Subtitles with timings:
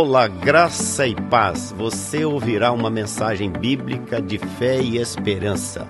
[0.00, 1.72] Olá, graça e paz.
[1.72, 5.88] Você ouvirá uma mensagem bíblica de fé e esperança.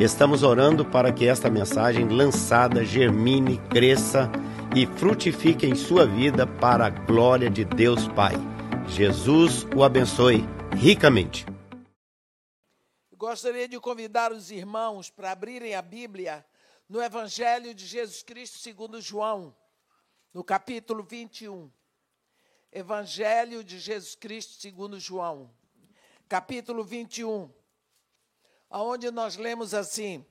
[0.00, 4.32] Estamos orando para que esta mensagem lançada germine, cresça
[4.74, 8.32] e frutifique em sua vida para a glória de Deus Pai.
[8.88, 11.44] Jesus o abençoe ricamente.
[13.14, 16.42] Gostaria de convidar os irmãos para abrirem a Bíblia
[16.88, 19.54] no Evangelho de Jesus Cristo segundo João,
[20.32, 21.70] no capítulo 21.
[22.72, 25.54] Evangelho de Jesus Cristo segundo João,
[26.26, 27.52] capítulo 21,
[28.70, 30.24] aonde nós lemos assim: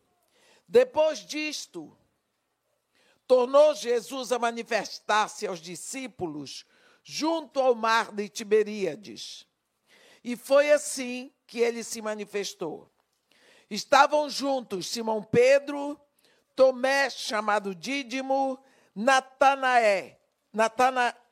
[0.67, 1.95] Depois disto,
[3.27, 6.65] tornou Jesus a manifestar-se aos discípulos
[7.03, 9.45] junto ao mar de Tiberíades.
[10.23, 12.91] E foi assim que ele se manifestou.
[13.69, 15.99] Estavam juntos Simão Pedro,
[16.55, 18.57] Tomé, chamado Dídimo,
[18.95, 20.19] Natanaé,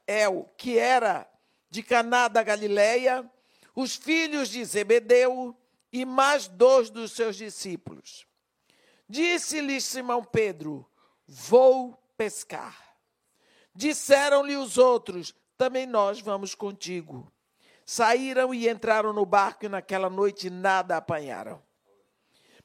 [0.10, 1.30] Natanael, que era
[1.70, 3.30] de Caná da Galileia,
[3.76, 5.56] os filhos de Zebedeu
[5.94, 8.26] e mais dois dos seus discípulos.
[9.08, 10.90] Disse-lhe Simão Pedro:
[11.28, 12.76] Vou pescar.
[13.74, 17.32] Disseram-lhe os outros: Também nós vamos contigo.
[17.86, 21.62] Saíram e entraram no barco e naquela noite nada apanharam.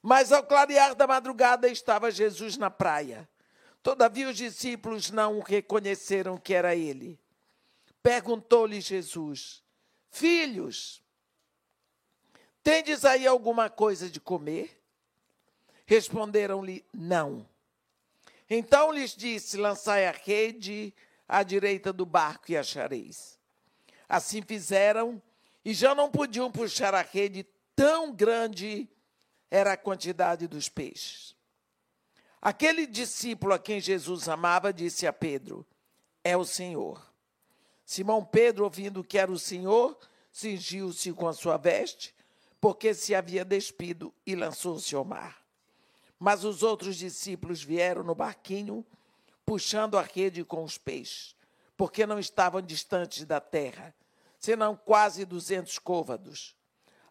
[0.02, 3.28] Mas ao clarear da madrugada estava Jesus na praia.
[3.82, 7.18] Todavia os discípulos não reconheceram que era ele.
[8.04, 9.62] Perguntou-lhe Jesus:
[10.10, 11.02] Filhos,
[12.62, 14.78] tendes aí alguma coisa de comer?
[15.86, 17.48] Responderam-lhe: Não.
[18.48, 20.92] Então lhes disse: Lançai a rede
[21.26, 23.38] à direita do barco e achareis.
[24.06, 25.20] Assim fizeram
[25.64, 28.86] e já não podiam puxar a rede, tão grande
[29.50, 31.34] era a quantidade dos peixes.
[32.42, 35.66] Aquele discípulo a quem Jesus amava disse a Pedro:
[36.22, 37.13] É o Senhor.
[37.84, 39.98] Simão Pedro, ouvindo que era o Senhor,
[40.32, 42.14] cingiu-se com a sua veste,
[42.60, 45.44] porque se havia despido e lançou-se ao mar.
[46.18, 48.84] Mas os outros discípulos vieram no barquinho,
[49.44, 51.34] puxando a rede com os peixes
[51.76, 53.94] porque não estavam distantes da terra,
[54.38, 56.56] senão quase duzentos côvados.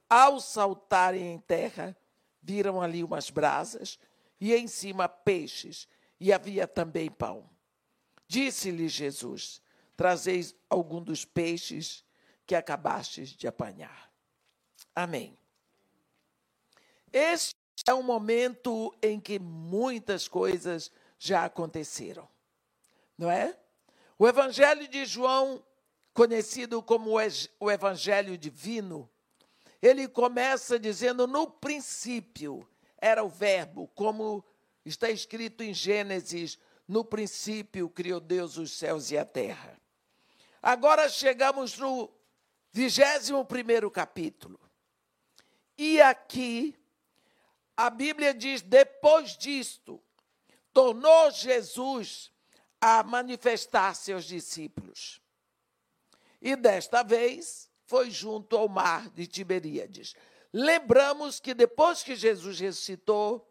[0.10, 1.96] Ao saltarem em terra,
[2.42, 4.00] viram ali umas brasas
[4.40, 5.88] e em cima peixes,
[6.20, 7.50] e havia também pão.
[8.28, 9.62] Disse-lhe Jesus:
[9.96, 12.04] Trazeis algum dos peixes
[12.46, 14.12] que acabastes de apanhar.
[14.96, 15.38] Amém.
[17.12, 17.56] Este
[17.88, 22.28] é um momento em que muitas coisas já aconteceram,
[23.18, 23.58] não é?
[24.18, 25.64] O Evangelho de João,
[26.14, 27.12] conhecido como
[27.60, 29.10] o Evangelho Divino,
[29.82, 32.68] ele começa dizendo: no princípio
[32.98, 34.44] era o Verbo, como
[34.86, 39.80] está escrito em Gênesis: no princípio criou Deus os céus e a terra.
[40.66, 42.10] Agora chegamos no
[42.72, 44.58] 21 capítulo.
[45.78, 46.74] E aqui,
[47.76, 50.02] a Bíblia diz: depois disto,
[50.72, 52.32] tornou Jesus
[52.80, 55.22] a manifestar seus discípulos.
[56.42, 60.16] E desta vez foi junto ao mar de Tiberíades.
[60.54, 63.46] Lembramos que depois que Jesus ressuscitou,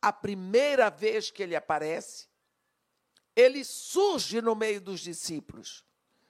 [0.00, 2.28] a primeira vez que ele aparece,
[3.34, 5.85] ele surge no meio dos discípulos.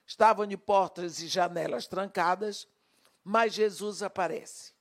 [0.06, 2.68] Estavam de portas e janelas trancadas,
[3.24, 4.72] mas Jesus aparece.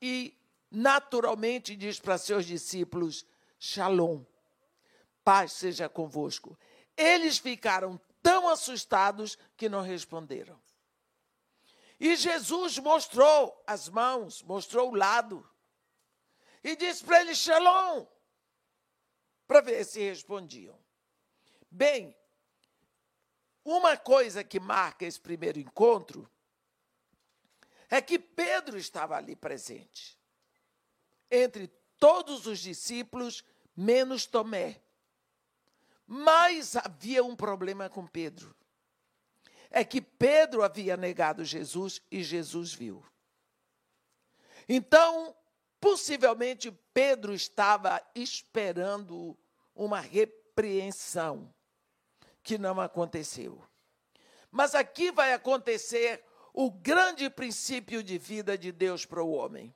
[0.00, 0.36] E
[0.70, 3.26] naturalmente diz para seus discípulos:
[3.58, 4.24] Shalom
[5.24, 6.56] paz seja convosco.
[6.96, 10.60] Eles ficaram tão assustados que não responderam.
[11.98, 15.48] E Jesus mostrou as mãos, mostrou o lado.
[16.62, 18.06] E disse para eles: Shalom,
[19.46, 20.78] para ver se respondiam.
[21.70, 22.14] Bem,
[23.64, 26.28] uma coisa que marca esse primeiro encontro
[27.88, 30.18] é que Pedro estava ali presente.
[31.30, 33.44] Entre todos os discípulos,
[33.76, 34.80] menos Tomé.
[36.06, 38.54] Mas havia um problema com Pedro.
[39.70, 43.04] É que Pedro havia negado Jesus e Jesus viu.
[44.68, 45.34] Então,
[45.80, 49.36] possivelmente, Pedro estava esperando
[49.74, 51.52] uma repreensão,
[52.44, 53.60] que não aconteceu.
[54.50, 59.74] Mas aqui vai acontecer o grande princípio de vida de Deus para o homem.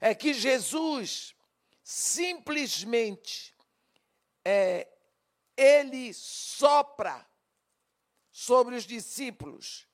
[0.00, 1.34] É que Jesus
[1.82, 3.52] simplesmente
[4.44, 4.86] é,
[5.56, 7.26] ele sopra
[8.30, 9.88] sobre os discípulos,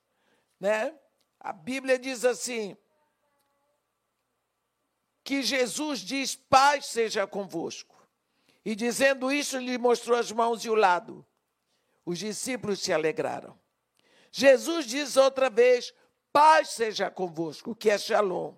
[0.59, 0.93] né?
[1.39, 2.77] A Bíblia diz assim:
[5.23, 7.95] que Jesus diz: Paz seja convosco.
[8.65, 11.25] E dizendo isso, lhe mostrou as mãos e o lado.
[12.05, 13.57] Os discípulos se alegraram.
[14.31, 15.93] Jesus diz outra vez:
[16.31, 18.55] paz seja convosco, que é shalom.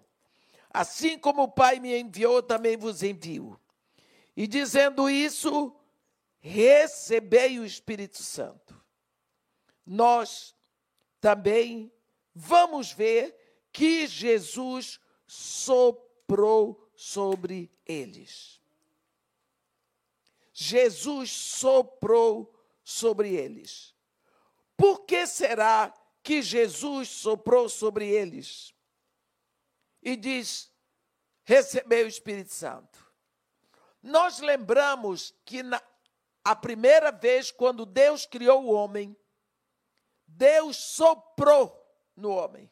[0.71, 3.59] Assim como o Pai me enviou, também vos envio.
[4.35, 5.73] E dizendo isso,
[6.39, 8.79] recebei o Espírito Santo.
[9.85, 10.55] Nós
[11.21, 11.91] também
[12.33, 13.35] vamos ver
[13.71, 18.61] que Jesus soprou sobre eles.
[20.53, 22.54] Jesus soprou
[22.85, 23.93] sobre eles.
[24.77, 25.91] Por que será
[26.21, 28.73] que Jesus soprou sobre eles?
[30.01, 30.71] E diz:
[31.43, 33.03] recebeu o Espírito Santo.
[34.01, 35.81] Nós lembramos que na,
[36.43, 39.17] a primeira vez, quando Deus criou o homem,
[40.27, 41.83] Deus soprou
[42.15, 42.71] no homem.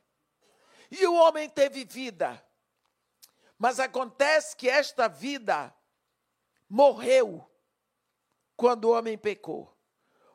[0.92, 2.46] E o homem teve vida.
[3.58, 5.74] Mas acontece que esta vida
[6.70, 7.50] morreu
[8.56, 9.73] quando o homem pecou.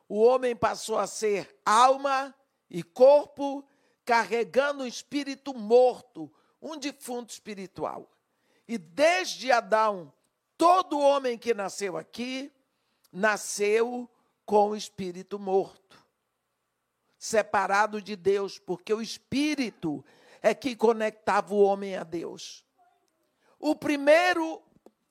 [0.08, 2.34] O homem passou a ser alma
[2.70, 3.62] e corpo,
[4.04, 6.32] carregando um espírito morto,
[6.62, 8.10] um defunto espiritual.
[8.66, 10.12] E desde Adão,
[10.56, 12.50] todo homem que nasceu aqui,
[13.12, 14.08] nasceu
[14.46, 16.02] com o espírito morto,
[17.18, 20.02] separado de Deus, porque o espírito
[20.40, 22.64] é que conectava o homem a Deus.
[23.58, 24.62] O primeiro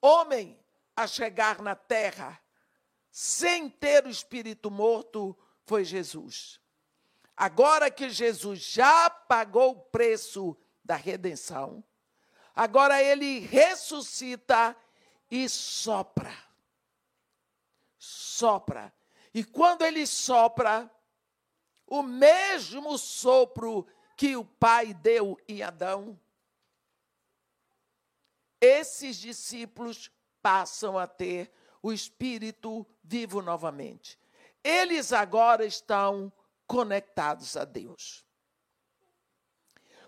[0.02, 0.58] homem
[0.96, 2.42] a chegar na terra
[3.20, 5.36] sem ter o espírito morto
[5.66, 6.60] foi Jesus.
[7.36, 10.56] Agora que Jesus já pagou o preço
[10.86, 11.84] da redenção,
[12.56, 14.78] agora ele ressuscita
[15.32, 16.32] e sopra.
[17.98, 18.94] Sopra.
[19.34, 20.88] E quando ele sopra,
[21.88, 26.20] o mesmo sopro que o Pai deu em Adão,
[28.62, 34.20] esses discípulos passam a ter o Espírito vivo novamente.
[34.64, 36.32] Eles agora estão
[36.66, 38.26] conectados a Deus.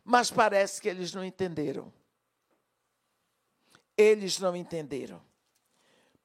[0.03, 1.93] Mas parece que eles não entenderam.
[3.95, 5.21] Eles não entenderam.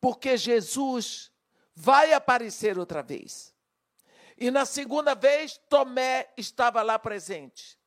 [0.00, 1.30] Porque Jesus
[1.74, 3.54] vai aparecer outra vez.
[4.36, 7.78] E na segunda vez, Tomé estava lá presente.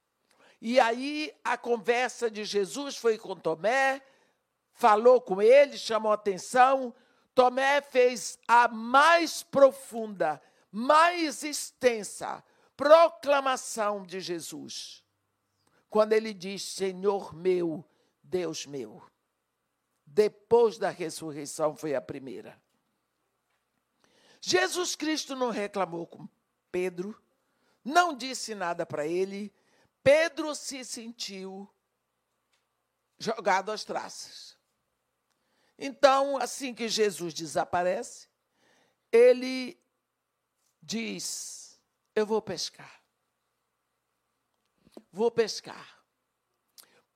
[0.61, 4.01] E aí a conversa de Jesus foi com Tomé,
[4.71, 6.93] falou com ele, chamou atenção.
[7.37, 10.41] Tomé fez a mais profunda,
[10.71, 12.43] mais extensa
[12.75, 15.03] proclamação de Jesus.
[15.87, 17.85] Quando ele diz: Senhor meu,
[18.23, 19.03] Deus meu.
[20.03, 22.59] Depois da ressurreição foi a primeira.
[24.41, 26.27] Jesus Cristo não reclamou com
[26.71, 27.21] Pedro,
[27.85, 29.53] não disse nada para ele.
[30.03, 31.69] Pedro se sentiu
[33.19, 34.56] jogado às traças.
[35.77, 38.27] Então, assim que Jesus desaparece,
[39.11, 39.79] ele
[40.81, 41.79] diz:
[42.15, 43.01] Eu vou pescar.
[45.11, 45.97] Vou pescar.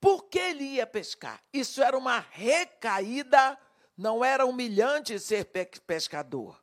[0.00, 1.42] Por que ele ia pescar?
[1.52, 3.58] Isso era uma recaída,
[3.96, 5.44] não era humilhante ser
[5.86, 6.60] pescador.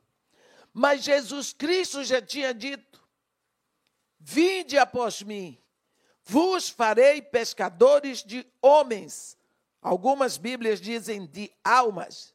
[0.72, 3.02] Mas Jesus Cristo já tinha dito:
[4.18, 5.58] Vinde após mim,
[6.22, 9.36] vos farei pescadores de homens.
[9.80, 12.34] Algumas Bíblias dizem de almas.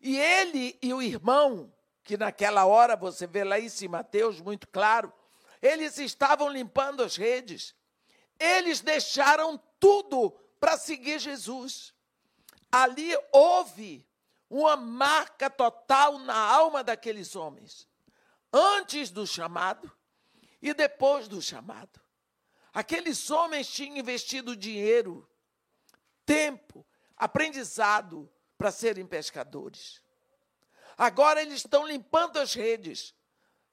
[0.00, 1.72] E ele e o irmão,
[2.04, 5.12] que naquela hora você vê lá em Mateus muito claro,
[5.60, 7.74] eles estavam limpando as redes.
[8.38, 11.92] Eles deixaram tudo para seguir Jesus.
[12.70, 14.06] Ali houve
[14.48, 17.88] uma marca total na alma daqueles homens,
[18.52, 19.90] antes do chamado
[20.62, 22.00] e depois do chamado.
[22.72, 25.28] Aqueles homens tinham investido dinheiro,
[26.26, 26.84] tempo,
[27.16, 28.28] aprendizado
[28.58, 30.02] para serem pescadores.
[30.98, 33.14] Agora eles estão limpando as redes,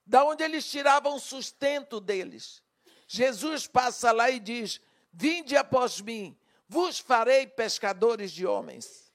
[0.06, 2.62] da onde eles tiravam sustento deles.
[3.08, 4.80] Jesus passa lá e diz:
[5.12, 9.12] Vinde após mim, vos farei pescadores de homens.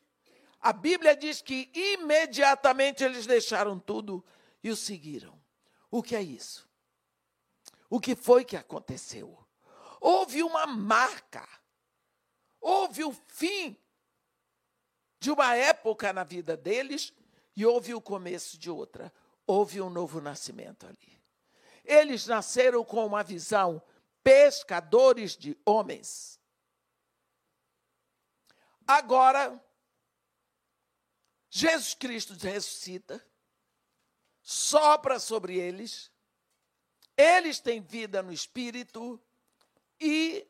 [0.60, 4.24] A Bíblia diz que imediatamente eles deixaram tudo
[4.62, 5.38] e o seguiram.
[5.90, 6.68] O que é isso?
[7.88, 9.38] O que foi que aconteceu?
[10.00, 11.46] Houve uma marca
[12.60, 13.76] Houve o fim
[15.20, 17.12] de uma época na vida deles
[17.56, 19.12] e houve o começo de outra.
[19.46, 21.18] Houve um novo nascimento ali.
[21.84, 23.82] Eles nasceram com uma visão
[24.22, 26.38] pescadores de homens.
[28.86, 29.62] Agora,
[31.50, 33.24] Jesus Cristo ressuscita,
[34.42, 36.10] sopra sobre eles,
[37.16, 39.20] eles têm vida no espírito
[40.00, 40.46] e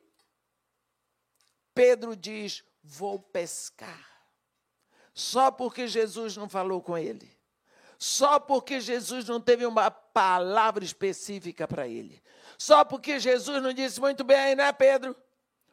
[1.79, 4.05] Pedro diz: Vou pescar.
[5.15, 7.39] Só porque Jesus não falou com ele.
[7.97, 12.21] só porque Jesus não teve uma palavra específica para ele.
[12.57, 15.17] Só porque Jesus não disse muito bem, né, Pedro?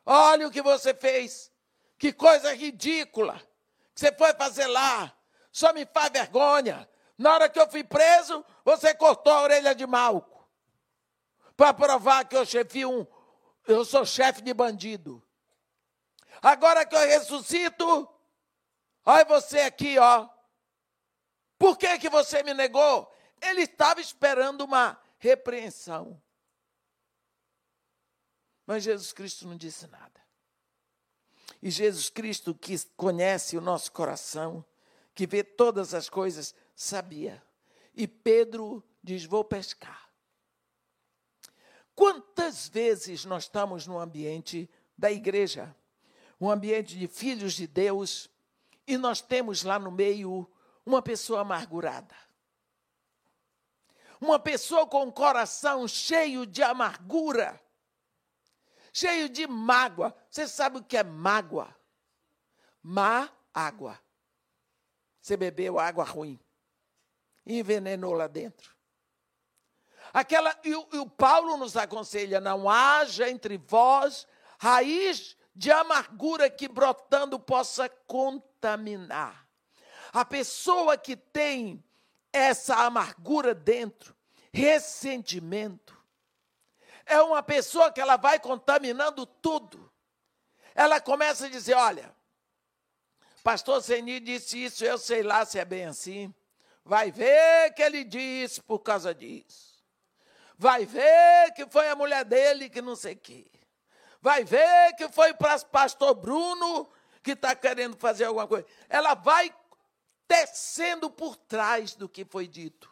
[0.06, 1.52] Olha o que você fez.
[1.98, 3.42] Que coisa ridícula
[3.96, 5.12] que você foi fazer lá.
[5.52, 6.88] Só me faz vergonha.
[7.18, 10.48] Na hora que eu fui preso, você cortou a orelha de Malco.
[11.58, 13.08] Para provar que eu chefio um,
[13.68, 15.25] eu sou chefe de bandido.
[16.46, 18.08] Agora que eu ressuscito,
[19.04, 20.30] olha você aqui, ó.
[21.58, 23.12] Por que, que você me negou?
[23.42, 26.22] Ele estava esperando uma repreensão.
[28.64, 30.22] Mas Jesus Cristo não disse nada.
[31.64, 34.64] E Jesus Cristo, que conhece o nosso coração,
[35.16, 37.42] que vê todas as coisas, sabia.
[37.92, 40.12] E Pedro diz: Vou pescar.
[41.96, 45.76] Quantas vezes nós estamos no ambiente da igreja,
[46.46, 48.30] um ambiente de filhos de Deus,
[48.86, 50.50] e nós temos lá no meio
[50.86, 52.16] uma pessoa amargurada.
[54.22, 57.60] Uma pessoa com o coração cheio de amargura,
[58.94, 60.16] cheio de mágoa.
[60.30, 61.76] Você sabe o que é mágoa?
[62.82, 64.00] Má água.
[65.22, 66.40] Você bebeu água ruim
[67.46, 68.74] e envenenou lá dentro.
[70.14, 74.28] Aquela, e e o Paulo nos aconselha: não haja entre vós
[74.60, 79.48] raiz de amargura que brotando possa contaminar.
[80.12, 81.84] A pessoa que tem
[82.32, 84.16] essa amargura dentro,
[84.52, 85.98] ressentimento,
[87.06, 89.92] é uma pessoa que ela vai contaminando tudo.
[90.74, 92.14] Ela começa a dizer: olha,
[93.44, 96.34] pastor Zeni disse isso, eu sei lá se é bem assim.
[96.84, 99.84] Vai ver que ele disse por causa disso.
[100.58, 103.46] Vai ver que foi a mulher dele que não sei o quê.
[104.26, 106.90] Vai ver que foi para o pastor Bruno
[107.22, 108.66] que está querendo fazer alguma coisa.
[108.90, 109.56] Ela vai
[110.28, 112.92] tecendo por trás do que foi dito.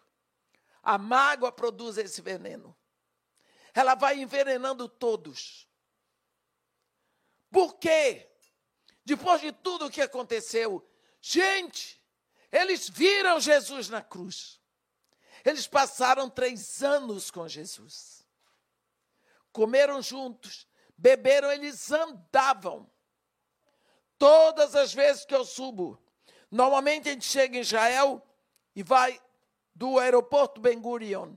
[0.83, 2.77] A mágoa produz esse veneno.
[3.73, 5.67] Ela vai envenenando todos.
[7.49, 8.29] Por quê?
[9.03, 10.87] Depois de tudo o que aconteceu,
[11.19, 11.99] gente,
[12.51, 14.61] eles viram Jesus na cruz.
[15.43, 18.23] Eles passaram três anos com Jesus.
[19.51, 22.89] Comeram juntos, beberam, eles andavam.
[24.17, 26.03] Todas as vezes que eu subo
[26.53, 28.21] Normalmente a gente chega em Israel
[28.75, 29.19] e vai
[29.73, 31.33] do aeroporto Ben Gurion,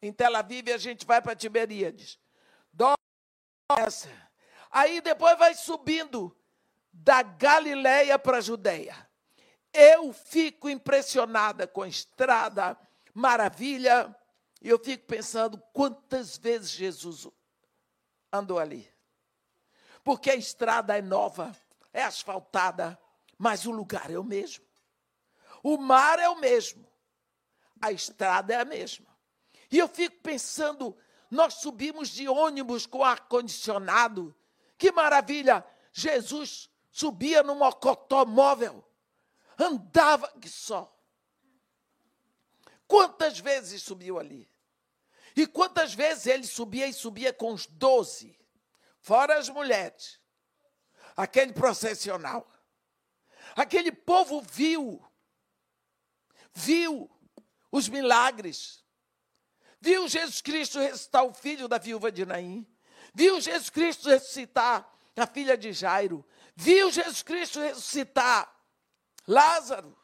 [0.00, 2.20] em Tel Aviv, e a gente vai para Tiberíades.
[4.70, 6.36] Aí depois vai subindo
[6.92, 9.10] da Galileia para a Judéia.
[9.72, 12.78] Eu fico impressionada com a estrada,
[13.12, 14.16] maravilha,
[14.62, 17.26] e eu fico pensando quantas vezes Jesus
[18.32, 18.88] andou ali.
[20.10, 21.56] Porque a estrada é nova,
[21.92, 23.00] é asfaltada,
[23.38, 24.64] mas o lugar é o mesmo.
[25.62, 26.84] O mar é o mesmo.
[27.80, 29.06] A estrada é a mesma.
[29.70, 30.98] E eu fico pensando,
[31.30, 34.34] nós subimos de ônibus com ar-condicionado.
[34.76, 35.64] Que maravilha!
[35.92, 38.84] Jesus subia num mocotó móvel.
[39.56, 40.92] Andava que só.
[42.88, 44.50] Quantas vezes subiu ali?
[45.36, 48.39] E quantas vezes ele subia e subia com os doze,
[49.00, 50.20] fora as mulheres,
[51.16, 52.48] aquele processional.
[53.56, 55.04] Aquele povo viu,
[56.54, 57.10] viu
[57.70, 58.84] os milagres,
[59.80, 62.66] viu Jesus Cristo ressuscitar o filho da viúva de Naim,
[63.12, 68.54] viu Jesus Cristo ressuscitar a filha de Jairo, viu Jesus Cristo ressuscitar
[69.26, 69.96] Lázaro.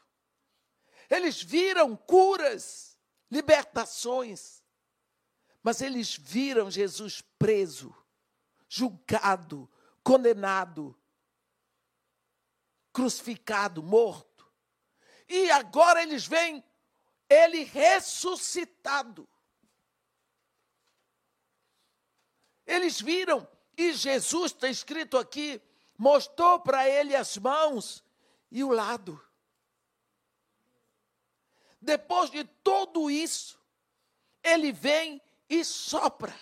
[1.09, 2.99] Eles viram curas,
[3.31, 4.63] libertações,
[5.63, 7.95] mas eles viram Jesus preso,
[8.69, 9.71] julgado,
[10.03, 10.97] condenado,
[12.93, 14.51] crucificado, morto.
[15.29, 16.65] E agora eles veem
[17.29, 19.29] ele ressuscitado.
[22.67, 23.47] Eles viram,
[23.77, 25.61] e Jesus está escrito aqui,
[25.97, 28.05] mostrou para ele as mãos
[28.51, 29.21] e o lado.
[31.81, 33.61] Depois de tudo isso,
[34.43, 36.35] ele vem e sopra.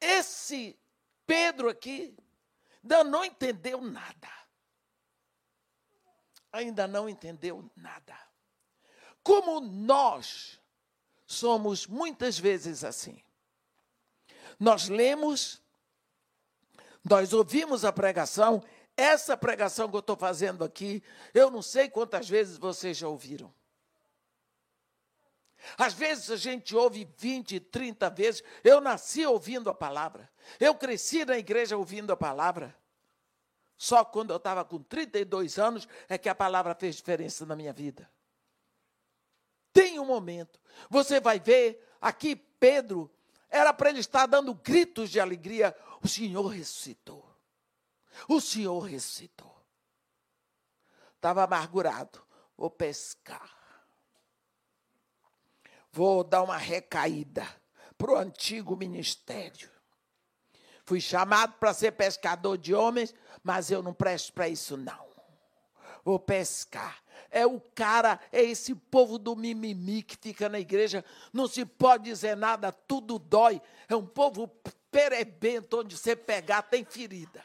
[0.00, 0.78] Esse
[1.26, 2.16] Pedro aqui,
[2.82, 4.28] Ainda não entendeu nada.
[6.52, 8.18] Ainda não entendeu nada.
[9.22, 10.58] Como nós
[11.26, 13.22] somos muitas vezes assim.
[14.58, 15.62] Nós lemos,
[17.04, 18.62] nós ouvimos a pregação,
[18.96, 21.02] essa pregação que eu estou fazendo aqui,
[21.32, 23.54] eu não sei quantas vezes vocês já ouviram.
[25.76, 28.42] Às vezes a gente ouve 20, 30 vezes.
[28.64, 30.30] Eu nasci ouvindo a palavra.
[30.58, 32.76] Eu cresci na igreja ouvindo a palavra.
[33.76, 37.72] Só quando eu estava com 32 anos é que a palavra fez diferença na minha
[37.72, 38.10] vida.
[39.72, 40.60] Tem um momento.
[40.88, 43.10] Você vai ver aqui Pedro,
[43.48, 45.74] era para ele estar dando gritos de alegria.
[46.02, 47.26] O Senhor ressuscitou.
[48.28, 49.56] O Senhor ressuscitou.
[51.16, 52.22] Estava amargurado.
[52.56, 53.59] Vou pescar.
[55.92, 57.46] Vou dar uma recaída
[57.98, 59.70] para o antigo ministério.
[60.84, 65.08] Fui chamado para ser pescador de homens, mas eu não presto para isso, não.
[66.04, 67.02] Vou pescar.
[67.30, 72.04] É o cara, é esse povo do mimimi que fica na igreja, não se pode
[72.04, 73.60] dizer nada, tudo dói.
[73.88, 74.48] É um povo
[74.90, 77.44] perebento, onde você pegar tem ferida.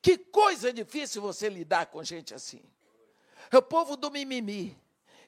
[0.00, 2.62] Que coisa difícil você lidar com gente assim.
[3.50, 4.78] É o povo do mimimi.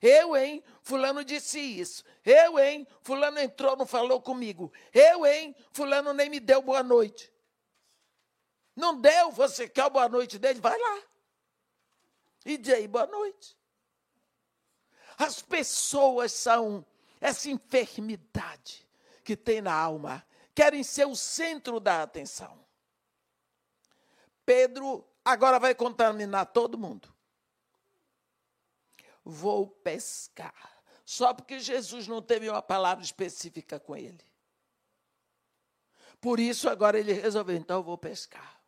[0.03, 0.65] Eu, hein?
[0.83, 2.05] Fulano disse isso.
[2.25, 2.87] Eu, hein?
[3.03, 4.73] Fulano entrou, não falou comigo.
[4.93, 5.55] Eu, hein?
[5.71, 7.33] Fulano nem me deu boa noite.
[8.75, 10.59] Não deu, você quer a boa noite dele?
[10.59, 11.03] Vai lá.
[12.45, 13.57] E diz aí, boa noite.
[15.17, 16.85] As pessoas são
[17.21, 18.85] essa enfermidade
[19.23, 22.59] que tem na alma, querem ser o centro da atenção.
[24.45, 27.13] Pedro agora vai contaminar todo mundo
[29.25, 30.83] vou pescar.
[31.05, 34.25] Só porque Jesus não teve uma palavra específica com ele.
[36.21, 38.61] Por isso, agora ele resolveu, então eu vou pescar.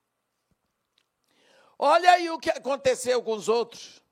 [1.79, 4.03] Olha aí o que aconteceu com os outros.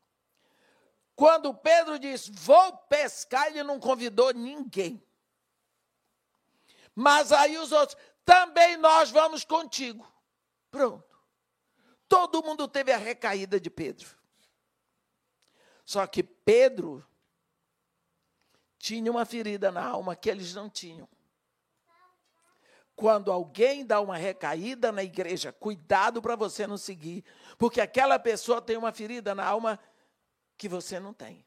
[1.14, 5.02] Quando Pedro disse, vou pescar, ele não convidou ninguém.
[6.94, 10.06] Mas aí os outros, também nós vamos contigo.
[10.70, 11.18] Pronto.
[12.08, 14.21] Todo mundo teve a recaída de Pedro.
[15.84, 17.04] Só que Pedro
[18.78, 21.08] tinha uma ferida na alma que eles não tinham.
[22.94, 27.24] Quando alguém dá uma recaída na igreja, cuidado para você não seguir,
[27.58, 29.78] porque aquela pessoa tem uma ferida na alma
[30.56, 31.44] que você não tem.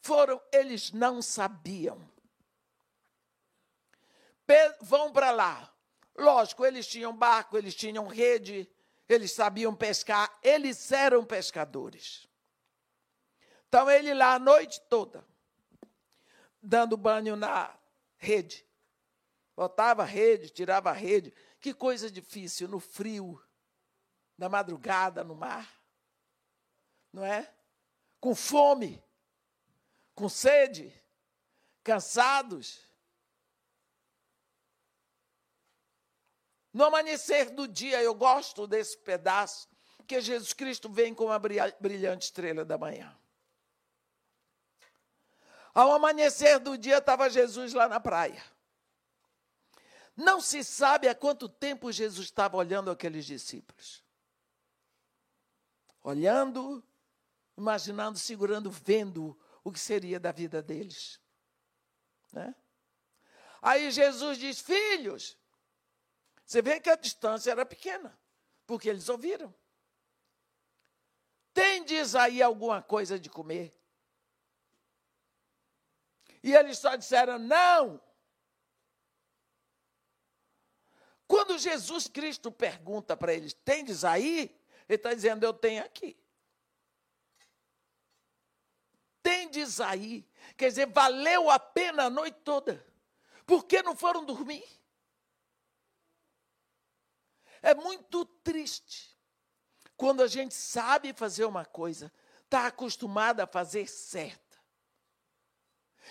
[0.00, 2.00] Foram, eles não sabiam.
[4.80, 5.72] Vão para lá.
[6.16, 8.68] Lógico, eles tinham barco, eles tinham rede,
[9.08, 12.28] eles sabiam pescar, eles eram pescadores.
[13.72, 15.26] Então ele lá a noite toda,
[16.62, 17.74] dando banho na
[18.18, 18.66] rede.
[19.56, 21.32] Botava a rede, tirava a rede.
[21.58, 23.42] Que coisa difícil no frio,
[24.36, 25.66] na madrugada no mar.
[27.10, 27.50] Não é?
[28.20, 29.02] Com fome,
[30.14, 30.92] com sede,
[31.82, 32.78] cansados.
[36.74, 39.66] No amanhecer do dia, eu gosto desse pedaço,
[40.06, 43.18] que Jesus Cristo vem com a brilhante estrela da manhã.
[45.74, 48.42] Ao amanhecer do dia, estava Jesus lá na praia.
[50.14, 54.04] Não se sabe há quanto tempo Jesus estava olhando aqueles discípulos.
[56.02, 56.84] Olhando,
[57.56, 61.18] imaginando, segurando, vendo o que seria da vida deles.
[62.32, 62.54] Né?
[63.62, 65.38] Aí Jesus diz: Filhos,
[66.44, 68.18] você vê que a distância era pequena,
[68.66, 69.54] porque eles ouviram.
[71.54, 73.81] Tendes aí alguma coisa de comer?
[76.42, 78.00] E eles só disseram não.
[81.26, 84.58] Quando Jesus Cristo pergunta para eles: Tendes aí?
[84.88, 86.16] Ele está dizendo: Eu tenho aqui.
[89.22, 90.28] Tendes aí.
[90.56, 92.84] Quer dizer, valeu a pena a noite toda.
[93.46, 94.64] Por que não foram dormir?
[97.62, 99.16] É muito triste
[99.96, 104.41] quando a gente sabe fazer uma coisa, está acostumada a fazer certo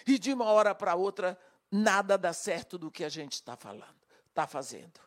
[0.06, 1.38] e de uma hora para outra,
[1.72, 3.98] nada dá certo do que a gente está falando,
[4.30, 5.00] está fazendo.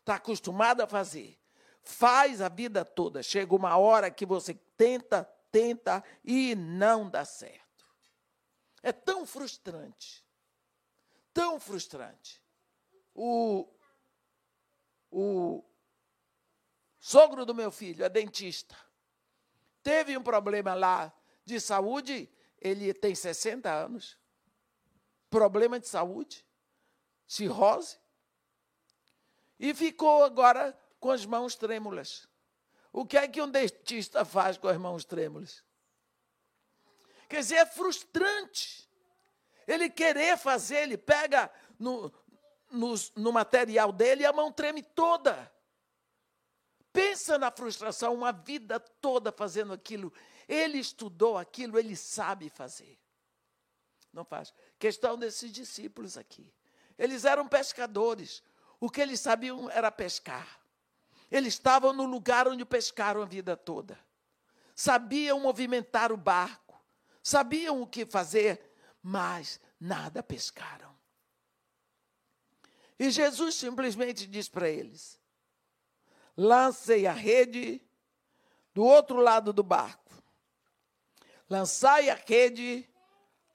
[0.00, 1.40] Está acostumado a fazer.
[1.82, 3.22] Faz a vida toda.
[3.22, 7.86] Chega uma hora que você tenta, tenta e não dá certo.
[8.82, 10.22] É tão frustrante.
[11.32, 12.42] Tão frustrante.
[13.14, 13.66] O,
[15.10, 15.64] o
[16.98, 18.76] sogro do meu filho é dentista.
[19.82, 21.12] Teve um problema lá
[21.46, 22.30] de saúde,
[22.64, 24.16] ele tem 60 anos
[25.28, 26.46] problema de saúde,
[27.26, 27.98] cirrose,
[29.58, 32.26] e ficou agora com as mãos trêmulas.
[32.92, 35.64] O que é que um dentista faz com as mãos trêmulas?
[37.28, 38.88] Quer dizer, é frustrante.
[39.66, 42.12] Ele querer fazer, ele pega no,
[42.70, 45.52] no, no material dele e a mão treme toda.
[46.92, 50.12] Pensa na frustração, uma vida toda fazendo aquilo.
[50.48, 52.98] Ele estudou aquilo, ele sabe fazer.
[54.12, 54.52] Não faz.
[54.78, 56.52] Questão desses discípulos aqui.
[56.98, 58.42] Eles eram pescadores.
[58.78, 60.60] O que eles sabiam era pescar.
[61.30, 63.98] Eles estavam no lugar onde pescaram a vida toda.
[64.74, 66.80] Sabiam movimentar o barco.
[67.24, 68.60] sabiam o que fazer,
[69.02, 70.94] mas nada pescaram.
[72.98, 75.18] E Jesus simplesmente diz para eles:
[76.36, 77.80] lancem a rede
[78.74, 80.03] do outro lado do barco.
[81.48, 82.88] Lançai a rede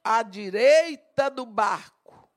[0.03, 2.29] à direita do barco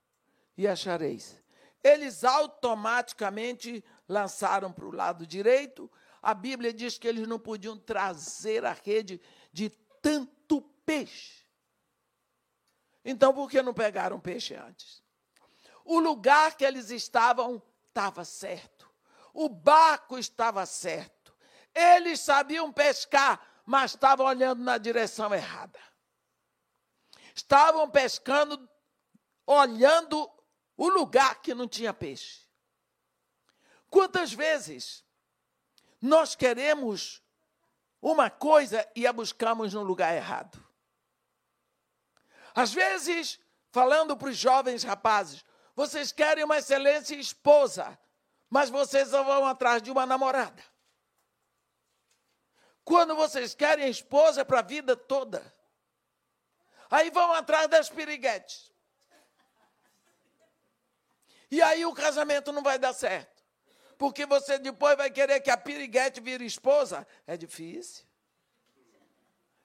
[0.56, 1.42] e achareis.
[1.82, 5.90] Eles automaticamente lançaram para o lado direito.
[6.22, 9.20] A Bíblia diz que eles não podiam trazer a rede
[9.52, 11.42] de tanto peixe.
[13.04, 15.02] Então, por que não pegaram peixe antes?
[15.84, 18.88] O lugar que eles estavam estava certo.
[19.34, 21.34] O barco estava certo.
[21.74, 25.78] Eles sabiam pescar, mas estavam olhando na direção errada.
[27.34, 28.68] Estavam pescando,
[29.46, 30.30] olhando
[30.76, 32.46] o lugar que não tinha peixe.
[33.88, 35.04] Quantas vezes
[36.00, 37.22] nós queremos
[38.00, 40.62] uma coisa e a buscamos no lugar errado?
[42.54, 43.38] Às vezes,
[43.70, 45.44] falando para os jovens rapazes,
[45.74, 47.98] vocês querem uma excelente esposa,
[48.50, 50.62] mas vocês vão atrás de uma namorada.
[52.84, 55.42] Quando vocês querem esposa para a vida toda,
[56.90, 58.72] aí vão atrás das piriguetes.
[61.50, 63.42] E aí o casamento não vai dar certo.
[63.98, 67.06] Porque você depois vai querer que a piriguete vire esposa.
[67.26, 68.04] É difícil.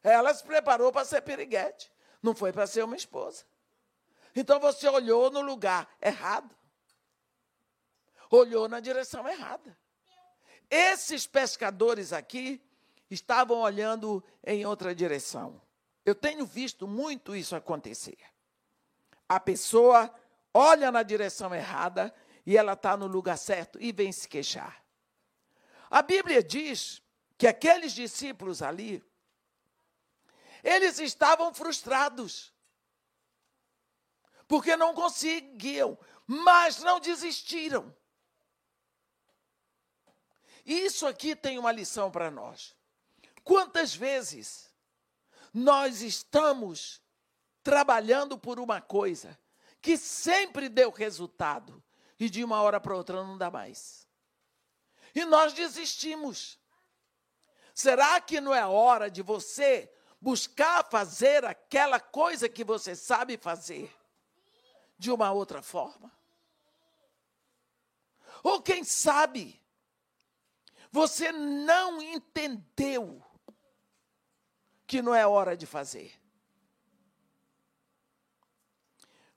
[0.04, 1.92] Ela se preparou para ser piriguete.
[2.22, 3.46] Não foi para ser uma esposa.
[4.36, 6.56] Então você olhou no lugar errado.
[8.30, 9.78] Olhou na direção errada.
[10.70, 12.62] Esses pescadores aqui
[13.10, 15.62] estavam olhando em outra direção.
[16.06, 18.18] Eu tenho visto muito isso acontecer.
[19.28, 20.14] A pessoa
[20.54, 22.14] olha na direção errada
[22.46, 24.84] e ela está no lugar certo e vem se queixar.
[25.90, 27.02] A Bíblia diz
[27.38, 29.04] que aqueles discípulos ali
[30.64, 32.54] eles estavam frustrados.
[34.48, 37.96] Porque não conseguiam, mas não desistiram.
[40.66, 42.77] Isso aqui tem uma lição para nós.
[43.48, 44.70] Quantas vezes
[45.54, 47.02] nós estamos
[47.64, 49.40] trabalhando por uma coisa
[49.82, 51.82] que sempre deu resultado
[52.20, 54.06] e de uma hora para outra não dá mais.
[55.16, 56.60] E nós desistimos.
[57.74, 63.96] Será que não é hora de você buscar fazer aquela coisa que você sabe fazer
[64.98, 66.12] de uma outra forma.
[68.44, 69.58] Ou quem sabe,
[70.92, 73.24] você não entendeu
[74.88, 76.14] que não é hora de fazer.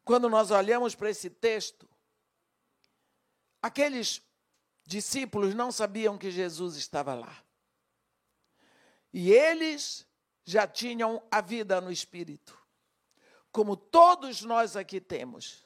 [0.05, 1.89] Quando nós olhamos para esse texto,
[3.61, 4.23] aqueles
[4.87, 7.45] discípulos não sabiam que Jesus estava lá.
[9.13, 10.07] E eles
[10.45, 12.57] já tinham a vida no espírito,
[13.53, 15.65] como todos nós aqui temos,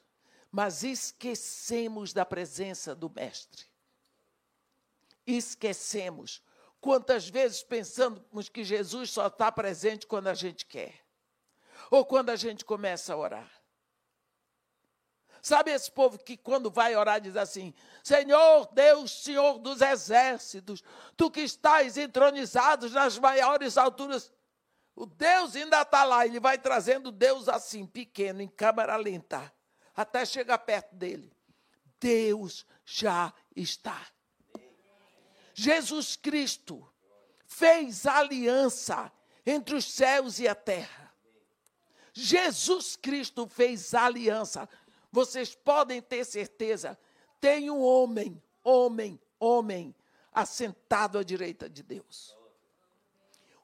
[0.50, 3.66] mas esquecemos da presença do Mestre.
[5.26, 6.42] Esquecemos.
[6.84, 10.92] Quantas vezes pensamos que Jesus só está presente quando a gente quer,
[11.90, 13.50] ou quando a gente começa a orar.
[15.40, 20.84] Sabe esse povo que quando vai orar diz assim: Senhor Deus, Senhor dos exércitos,
[21.16, 24.30] tu que estás entronizado nas maiores alturas,
[24.94, 29.50] o Deus ainda está lá, ele vai trazendo Deus assim, pequeno, em câmera lenta,
[29.96, 31.34] até chegar perto dele.
[31.98, 34.06] Deus já está.
[35.54, 36.86] Jesus Cristo
[37.46, 39.10] fez aliança
[39.46, 41.14] entre os céus e a terra.
[42.12, 44.68] Jesus Cristo fez aliança.
[45.10, 46.98] Vocês podem ter certeza,
[47.40, 49.94] tem um homem, homem, homem,
[50.32, 52.36] assentado à direita de Deus.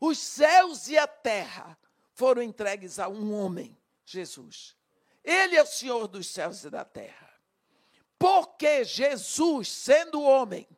[0.00, 1.76] Os céus e a terra
[2.14, 4.76] foram entregues a um homem, Jesus.
[5.24, 7.28] Ele é o Senhor dos céus e da terra.
[8.18, 10.68] Porque Jesus, sendo homem,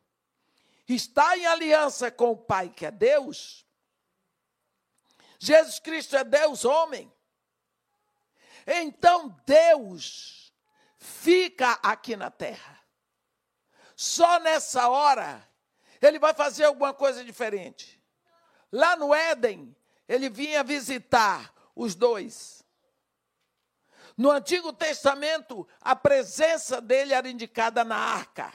[0.87, 3.65] está em aliança com o Pai, que é Deus.
[5.39, 7.11] Jesus Cristo é Deus homem.
[8.65, 10.53] Então Deus
[10.97, 12.79] fica aqui na terra.
[13.95, 15.47] Só nessa hora
[16.01, 18.01] ele vai fazer alguma coisa diferente.
[18.71, 19.75] Lá no Éden,
[20.07, 22.63] ele vinha visitar os dois.
[24.17, 28.51] No Antigo Testamento, a presença dele era indicada na arca.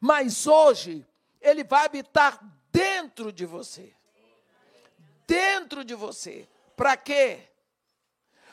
[0.00, 1.06] Mas hoje,
[1.40, 2.38] ele vai habitar
[2.70, 3.94] dentro de você.
[5.26, 6.48] Dentro de você.
[6.76, 7.48] Para quê?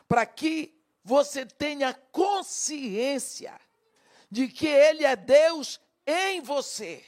[0.08, 3.60] Para que você tenha consciência
[4.30, 7.06] de que ele é Deus em você.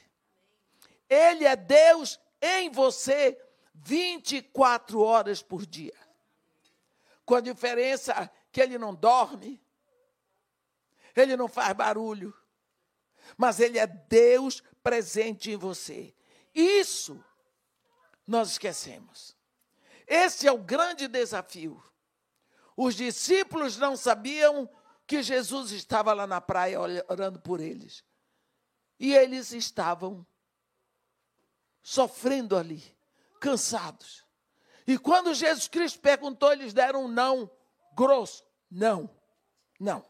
[1.10, 3.40] Ele é Deus em você
[3.74, 5.96] 24 horas por dia.
[7.26, 9.62] com a diferença que ele não dorme,
[11.14, 12.34] ele não faz barulho,
[13.38, 16.14] mas ele é Deus presente em você.
[16.54, 17.24] Isso
[18.26, 19.38] nós esquecemos.
[20.08, 21.82] Esse é o grande desafio.
[22.76, 24.70] Os discípulos não sabiam
[25.06, 28.04] que Jesus estava lá na praia orando por eles.
[29.00, 30.26] E eles estavam
[31.82, 32.84] sofrendo ali,
[33.40, 34.26] cansados.
[34.86, 37.50] E quando Jesus Cristo perguntou, eles deram um não
[37.94, 38.46] grosso.
[38.70, 39.10] Não,
[39.80, 40.06] não.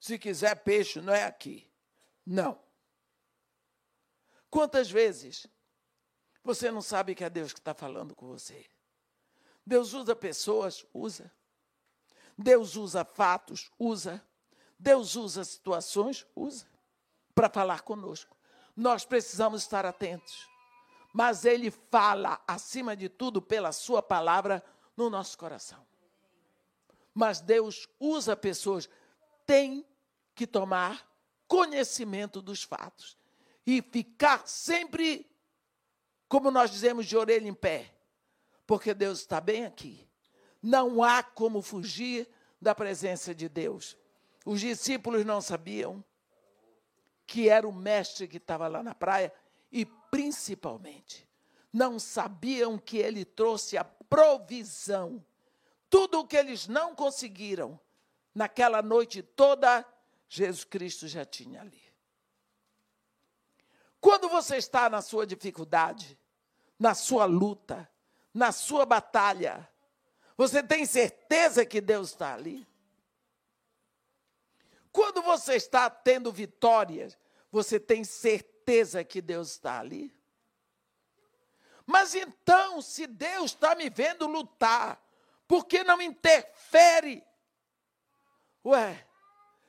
[0.00, 1.67] Se quiser peixe, não é aqui.
[2.28, 2.60] Não.
[4.50, 5.46] Quantas vezes
[6.44, 8.66] você não sabe que é Deus que está falando com você?
[9.64, 11.32] Deus usa pessoas, usa.
[12.36, 14.22] Deus usa fatos, usa.
[14.78, 16.66] Deus usa situações, usa.
[17.34, 18.36] Para falar conosco.
[18.76, 20.46] Nós precisamos estar atentos.
[21.14, 24.62] Mas Ele fala, acima de tudo, pela Sua palavra
[24.94, 25.86] no nosso coração.
[27.14, 28.86] Mas Deus usa pessoas.
[29.46, 29.82] Tem
[30.34, 31.07] que tomar
[31.48, 33.16] conhecimento dos fatos
[33.66, 35.26] e ficar sempre,
[36.28, 37.92] como nós dizemos, de orelha em pé,
[38.66, 40.06] porque Deus está bem aqui.
[40.62, 42.28] Não há como fugir
[42.60, 43.96] da presença de Deus.
[44.44, 46.04] Os discípulos não sabiam
[47.26, 49.32] que era o mestre que estava lá na praia
[49.70, 51.28] e, principalmente,
[51.72, 55.24] não sabiam que ele trouxe a provisão.
[55.90, 57.78] Tudo o que eles não conseguiram
[58.34, 59.84] naquela noite toda,
[60.28, 61.82] Jesus Cristo já tinha ali.
[64.00, 66.18] Quando você está na sua dificuldade,
[66.78, 67.90] na sua luta,
[68.32, 69.68] na sua batalha,
[70.36, 72.66] você tem certeza que Deus está ali?
[74.92, 77.18] Quando você está tendo vitórias,
[77.50, 80.14] você tem certeza que Deus está ali?
[81.84, 85.02] Mas então, se Deus está me vendo lutar,
[85.46, 87.24] por que não interfere?
[88.64, 89.07] Ué,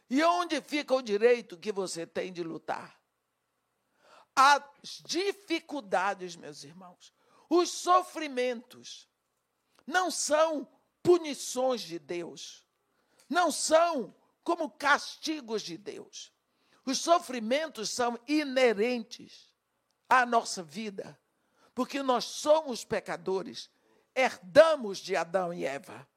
[0.10, 3.00] e onde fica o direito que você tem de lutar?
[4.36, 4.64] As
[5.06, 7.14] dificuldades, meus irmãos,
[7.50, 9.08] os sofrimentos,
[9.86, 10.68] não são
[11.04, 12.66] punições de Deus,
[13.28, 16.34] não são como castigos de Deus.
[16.86, 19.54] Os sofrimentos são inerentes
[20.08, 21.20] à nossa vida,
[21.76, 23.70] porque nós somos pecadores,
[24.16, 26.08] herdamos de Adão e Eva.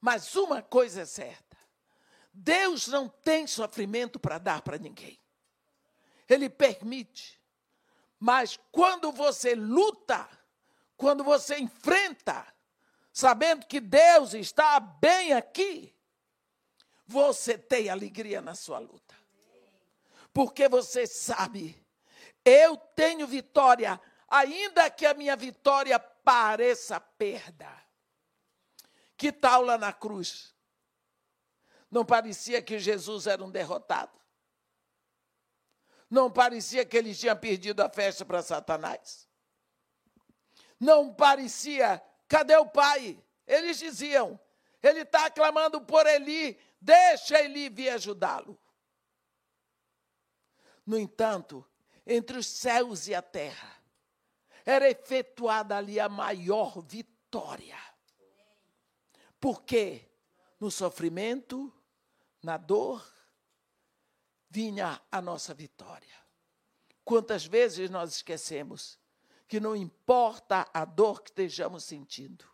[0.00, 1.51] Mas uma coisa é certa:
[2.32, 5.18] Deus não tem sofrimento para dar para ninguém.
[6.28, 7.40] Ele permite.
[8.18, 10.28] Mas quando você luta,
[10.96, 12.46] quando você enfrenta,
[13.12, 15.94] sabendo que Deus está bem aqui,
[17.06, 19.14] você tem alegria na sua luta.
[20.32, 21.76] Porque você sabe,
[22.44, 27.70] eu tenho vitória, ainda que a minha vitória pareça perda.
[29.16, 30.54] Que tal lá na cruz?
[31.92, 34.18] Não parecia que Jesus era um derrotado.
[36.08, 39.28] Não parecia que ele tinha perdido a festa para Satanás.
[40.80, 42.02] Não parecia.
[42.26, 43.22] Cadê o pai?
[43.46, 44.40] Eles diziam:
[44.82, 48.58] ele está clamando por Eli, deixa Eli vir ajudá-lo.
[50.86, 51.62] No entanto,
[52.06, 53.76] entre os céus e a terra,
[54.64, 57.78] era efetuada ali a maior vitória.
[59.38, 60.10] Porque
[60.58, 61.72] no sofrimento,
[62.42, 63.06] na dor,
[64.50, 66.14] vinha a nossa vitória.
[67.04, 68.98] Quantas vezes nós esquecemos
[69.48, 72.44] que não importa a dor que estejamos sentindo,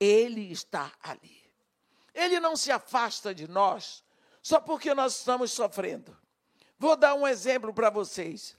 [0.00, 1.44] Ele está ali.
[2.14, 4.04] Ele não se afasta de nós
[4.42, 6.16] só porque nós estamos sofrendo.
[6.78, 8.56] Vou dar um exemplo para vocês.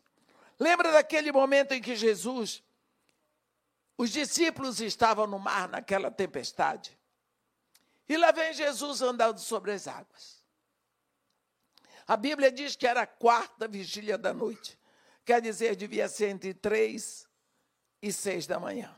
[0.59, 2.63] Lembra daquele momento em que Jesus,
[3.97, 6.97] os discípulos estavam no mar naquela tempestade?
[8.07, 10.43] E lá vem Jesus andando sobre as águas.
[12.07, 14.79] A Bíblia diz que era a quarta vigília da noite.
[15.25, 17.27] Quer dizer, devia ser entre três
[18.01, 18.95] e seis da manhã.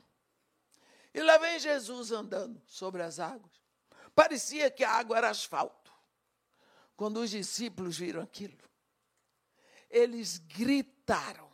[1.12, 3.52] E lá vem Jesus andando sobre as águas.
[4.14, 5.92] Parecia que a água era asfalto.
[6.96, 8.58] Quando os discípulos viram aquilo,
[9.90, 11.50] eles gritaram.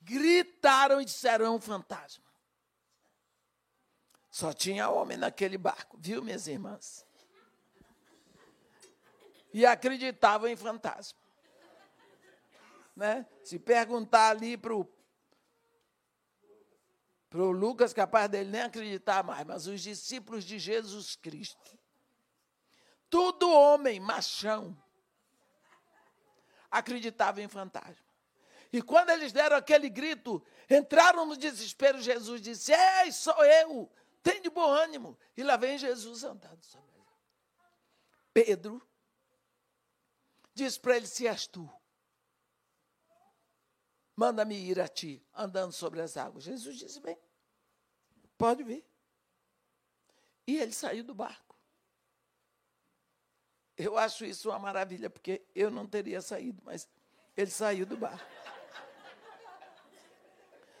[0.00, 2.31] Gritaram e disseram: é um fantasma.
[4.32, 7.06] Só tinha homem naquele barco, viu, minhas irmãs?
[9.52, 11.18] E acreditavam em fantasma.
[12.96, 13.26] Né?
[13.44, 14.88] Se perguntar ali para o
[17.28, 21.78] para o Lucas, capaz dele nem acreditar mais, mas os discípulos de Jesus Cristo,
[23.08, 24.76] tudo homem, machão,
[26.70, 27.96] acreditavam em fantasma.
[28.70, 33.90] E quando eles deram aquele grito, entraram no desespero, Jesus disse: Ei, sou eu,
[34.22, 35.18] Tem de bom ânimo.
[35.36, 37.02] E lá vem Jesus andando sobre ele.
[38.32, 38.80] Pedro
[40.54, 41.68] diz para ele: Se és tu,
[44.14, 46.44] manda-me ir a ti, andando sobre as águas.
[46.44, 47.18] Jesus disse: Bem,
[48.38, 48.86] pode vir.
[50.46, 51.56] E ele saiu do barco.
[53.76, 56.88] Eu acho isso uma maravilha, porque eu não teria saído, mas
[57.36, 58.30] ele saiu do barco.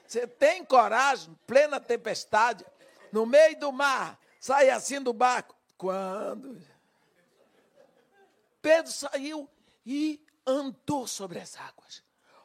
[0.06, 2.66] Você tem coragem, plena tempestade,
[3.12, 5.54] no meio do mar, sair assim do barco?
[5.76, 6.60] Quando?
[8.60, 9.48] Pedro saiu
[9.84, 12.02] e andou sobre as águas,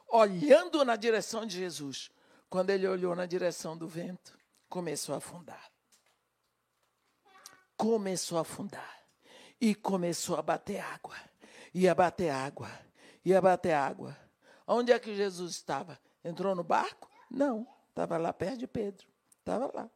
[0.08, 2.10] olhando na direção de Jesus.
[2.50, 4.36] Quando ele olhou na direção do vento,
[4.68, 5.70] começou a afundar.
[7.76, 8.98] Começou a afundar.
[9.60, 11.16] E começou a bater água.
[11.74, 12.70] Ia bater água.
[13.24, 14.16] Ia bater água.
[14.66, 15.98] Onde é que Jesus estava?
[16.24, 17.08] Entrou no barco?
[17.30, 17.66] Não.
[17.88, 19.06] Estava lá perto de Pedro.
[19.38, 19.90] Estava lá.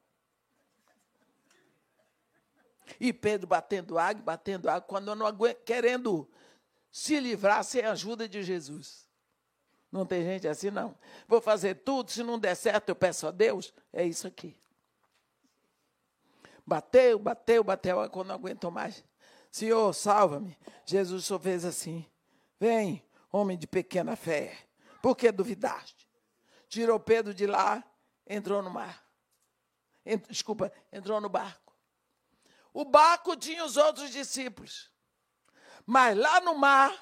[2.98, 6.28] E Pedro batendo água, batendo água, quando não aguento, querendo
[6.90, 9.07] se livrar sem a ajuda de Jesus.
[9.90, 10.96] Não tem gente assim, não.
[11.28, 13.74] Vou fazer tudo, se não der certo, eu peço a Deus.
[13.92, 14.57] É isso aqui.
[16.66, 19.05] Bateu, bateu, bateu, quando não aguentou mais.
[19.50, 20.57] Senhor, salva-me.
[20.87, 22.07] Jesus só fez assim.
[22.59, 24.57] Vem, homem de pequena fé.
[25.02, 26.09] Por que duvidaste?
[26.68, 27.85] Tirou Pedro de lá,
[28.26, 29.05] entrou no mar.
[30.31, 31.62] Desculpa, entrou no barco.
[32.72, 34.90] O barco tinha os outros discípulos.
[35.85, 36.92] Mas lá no mar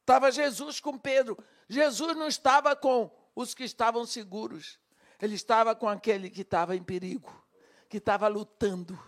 [0.00, 1.38] estava Jesus com Pedro.
[1.68, 4.78] Jesus não estava com os que estavam seguros.
[5.20, 7.30] Ele estava com aquele que estava em perigo,
[7.88, 8.98] que estava lutando.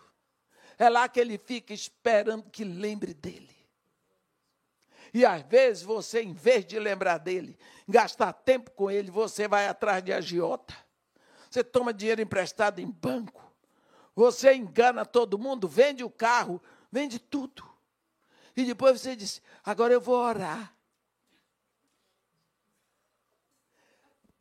[0.78, 3.56] É lá que ele fica esperando que lembre dele.
[5.14, 9.66] E às vezes você, em vez de lembrar dele, gastar tempo com ele, você vai
[9.68, 10.74] atrás de agiota.
[11.50, 13.51] Você toma dinheiro emprestado em banco.
[14.14, 17.68] Você engana todo mundo, vende o carro, vende tudo.
[18.54, 20.76] E depois você disse: agora eu vou orar.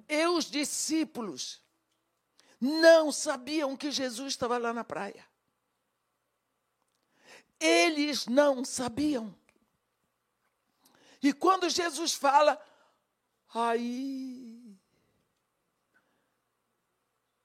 [0.08, 1.64] E os discípulos
[2.60, 5.26] não sabiam que Jesus estava lá na praia.
[7.58, 9.34] Eles não sabiam.
[11.24, 12.62] E quando Jesus fala,
[13.54, 14.78] aí.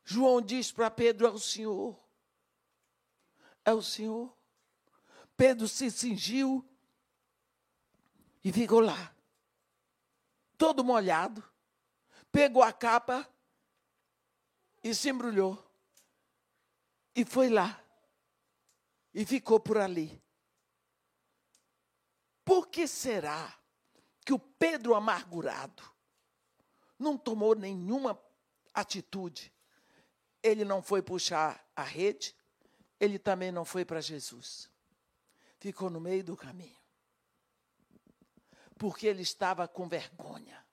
[0.05, 2.06] João diz para Pedro: o Senhor.
[3.67, 4.33] É o Senhor.
[5.37, 6.65] Pedro se cingiu
[8.45, 9.13] e ficou lá,
[10.57, 11.43] todo molhado,
[12.31, 13.29] pegou a capa
[14.85, 15.63] e se embrulhou
[17.13, 17.83] e foi lá
[19.13, 20.23] e ficou por ali.
[22.45, 23.53] Por que será
[24.25, 25.83] que o Pedro amargurado
[26.97, 28.17] não tomou nenhuma
[28.73, 29.53] atitude?
[30.41, 32.33] Ele não foi puxar a rede,
[32.99, 34.69] ele também não foi para Jesus
[35.59, 36.77] ficou no meio do caminho.
[38.79, 40.65] Porque ele estava com vergonha.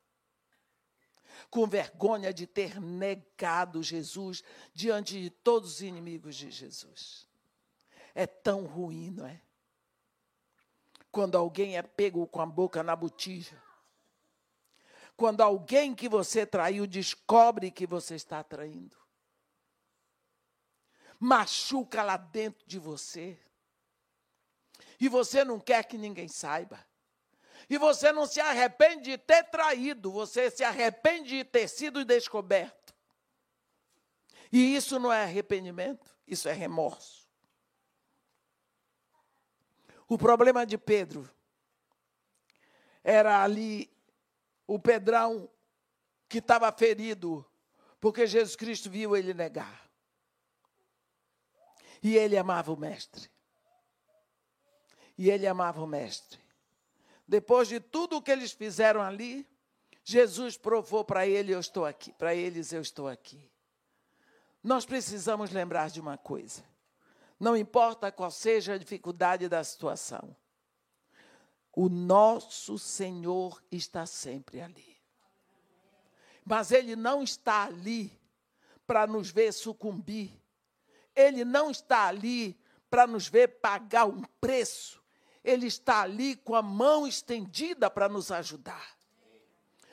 [1.49, 7.27] Com vergonha de ter negado Jesus diante de todos os inimigos de Jesus.
[8.13, 9.41] É tão ruim, não é?
[11.11, 13.61] Quando alguém é pego com a boca na botija.
[15.15, 19.02] Quando alguém que você traiu descobre que você está traindo.
[21.23, 23.39] Machuca lá dentro de você
[24.99, 26.85] e você não quer que ninguém saiba.
[27.69, 32.93] E você não se arrepende de ter traído, você se arrepende de ter sido descoberto.
[34.51, 37.25] E isso não é arrependimento, isso é remorso.
[40.09, 41.33] O problema de Pedro
[43.01, 43.89] era ali
[44.67, 45.49] o Pedrão
[46.27, 47.49] que estava ferido,
[48.01, 49.82] porque Jesus Cristo viu ele negar.
[52.03, 53.33] E ele amava o Mestre
[55.17, 56.39] e ele amava o Mestre.
[57.27, 59.47] Depois de tudo o que eles fizeram ali,
[60.03, 63.49] Jesus provou para ele eu estou aqui, para eles eu estou aqui.
[64.61, 66.63] Nós precisamos lembrar de uma coisa.
[67.39, 70.35] Não importa qual seja a dificuldade da situação.
[71.75, 74.97] O nosso Senhor está sempre ali.
[76.45, 78.11] Mas ele não está ali
[78.85, 80.31] para nos ver sucumbir.
[81.15, 82.59] Ele não está ali
[82.89, 85.03] para nos ver pagar um preço
[85.43, 88.97] ele está ali com a mão estendida para nos ajudar.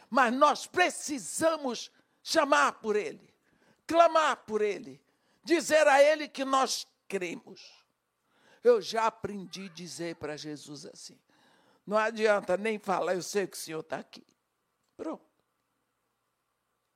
[0.08, 1.90] Mas nós precisamos
[2.22, 3.32] chamar por Ele,
[3.86, 5.00] clamar por Ele,
[5.42, 7.84] dizer a Ele que nós cremos.
[8.62, 11.18] Eu já aprendi a dizer para Jesus assim:
[11.84, 14.26] não adianta nem falar, eu sei que o Senhor está aqui.
[14.96, 15.24] Pronto.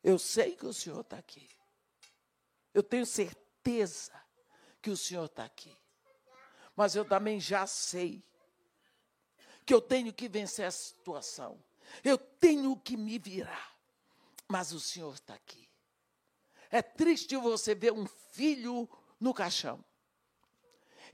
[0.03, 1.49] Eu sei que o Senhor está aqui.
[2.72, 3.43] Eu tenho certeza
[4.83, 5.75] que o Senhor está aqui.
[6.77, 8.23] Mas eu também já sei
[9.65, 11.62] que eu tenho que vencer a situação.
[12.03, 13.75] Eu tenho que me virar.
[14.49, 15.69] Mas o Senhor está aqui.
[16.71, 18.89] É triste você ver um filho
[19.19, 19.83] no caixão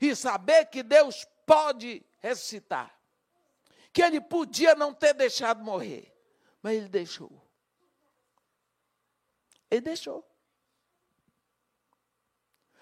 [0.01, 2.99] e saber que Deus pode ressuscitar.
[3.93, 6.11] Que ele podia não ter deixado morrer,
[6.61, 7.45] mas ele deixou.
[9.69, 10.30] Ele deixou.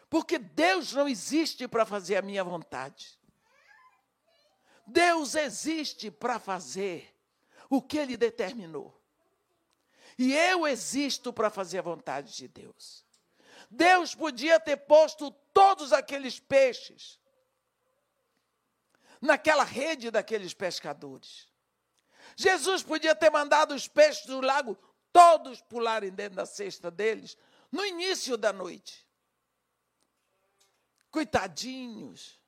[0.10, 3.18] Porque Deus não existe para fazer a minha vontade.
[4.86, 7.16] Deus existe para fazer
[7.70, 9.00] o que Ele determinou.
[10.18, 13.06] E eu existo para fazer a vontade de Deus.
[13.70, 17.20] Deus podia ter posto todos aqueles peixes
[19.22, 21.48] naquela rede daqueles pescadores.
[22.36, 24.78] Jesus podia ter mandado os peixes do lago
[25.12, 27.38] todos pularem dentro da cesta deles
[27.72, 29.09] no início da noite.
[31.12, 32.40] Coitadinhos,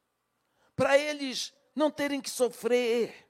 [0.76, 3.28] para eles não terem que sofrer,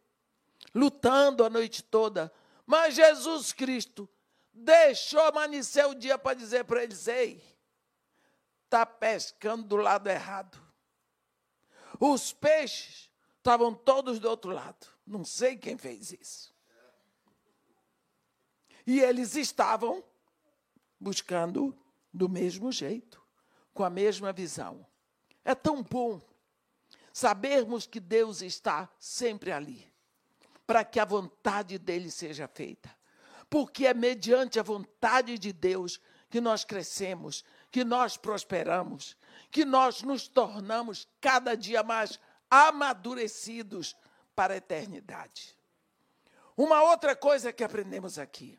[0.74, 2.32] lutando a noite toda.
[2.66, 4.10] Mas Jesus Cristo
[4.54, 7.44] deixou amanhecer o dia para dizer para eles: ei,
[8.66, 10.58] está pescando do lado errado.
[12.00, 14.88] Os peixes estavam todos do outro lado.
[15.06, 16.56] Não sei quem fez isso.
[18.86, 20.04] E eles estavam
[21.00, 21.78] buscando
[22.14, 23.22] do mesmo jeito,
[23.74, 24.86] com a mesma visão.
[25.44, 26.22] É tão bom
[27.14, 29.92] sabermos que Deus está sempre ali,
[30.66, 32.90] para que a vontade dele seja feita.
[33.50, 39.18] Porque é mediante a vontade de Deus que nós crescemos, que nós prosperamos,
[39.52, 42.18] que nós nos tornamos cada dia mais
[42.50, 43.96] amadurecidos
[44.34, 45.58] para a eternidade.
[46.56, 48.58] Uma outra coisa que aprendemos aqui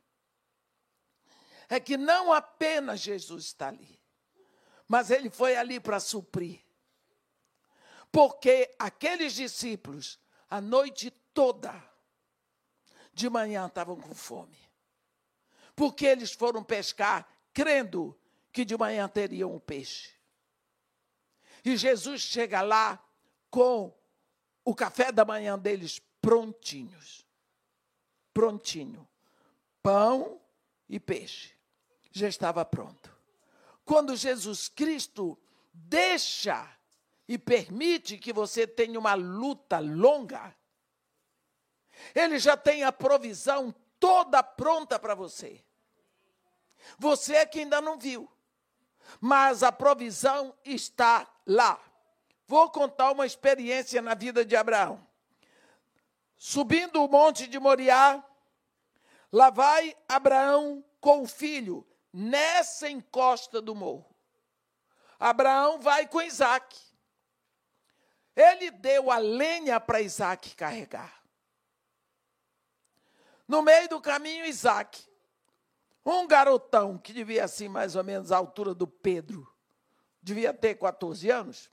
[1.69, 3.99] é que não apenas Jesus está ali,
[4.87, 6.61] mas ele foi ali para suprir.
[8.13, 11.83] Porque aqueles discípulos, a noite toda,
[13.15, 14.59] de manhã estavam com fome.
[15.75, 18.17] Porque eles foram pescar crendo
[18.53, 20.13] que de manhã teriam um peixe.
[21.65, 23.03] E Jesus chega lá
[23.51, 23.95] com
[24.65, 27.27] o café da manhã deles prontinhos.
[28.35, 29.09] Prontinho.
[29.83, 30.39] Pão
[30.87, 31.55] e peixe.
[32.11, 33.15] Já estava pronto.
[33.85, 35.39] Quando Jesus Cristo
[35.73, 36.69] deixa
[37.33, 40.55] e permite que você tenha uma luta longa,
[42.15, 45.65] ele já tem a provisão toda pronta para você.
[46.99, 48.31] Você é que ainda não viu,
[49.19, 51.81] mas a provisão está lá.
[52.47, 55.03] Vou contar uma experiência na vida de Abraão.
[56.37, 58.23] Subindo o monte de Moriá,
[59.33, 64.15] lá vai Abraão com o filho, nessa encosta do morro.
[65.19, 66.92] Abraão vai com Isaac.
[68.35, 71.23] Ele deu a lenha para Isaac carregar.
[73.47, 75.07] No meio do caminho, Isaac,
[76.05, 79.47] um garotão que devia assim mais ou menos a altura do Pedro,
[80.23, 81.71] devia ter 14 anos,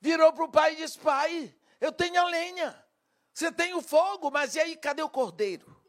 [0.00, 2.84] virou para o pai e disse: Pai, eu tenho a lenha,
[3.32, 5.80] você tem o fogo, mas e aí cadê o cordeiro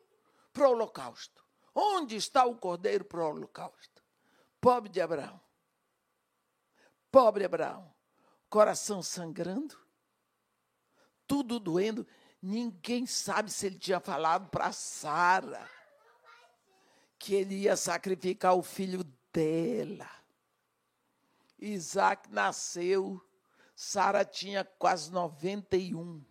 [0.54, 1.44] para o holocausto?
[1.74, 4.04] Onde está o cordeiro para o holocausto?
[4.60, 5.40] Pobre de Abraão.
[7.12, 7.91] Pobre Abraão,
[8.49, 9.78] coração sangrando,
[11.28, 12.05] tudo doendo.
[12.41, 15.70] Ninguém sabe se ele tinha falado para Sara
[17.18, 19.03] que ele ia sacrificar o filho
[19.34, 20.10] dela.
[21.60, 23.22] Isaac nasceu,
[23.76, 26.24] Sara tinha quase 91.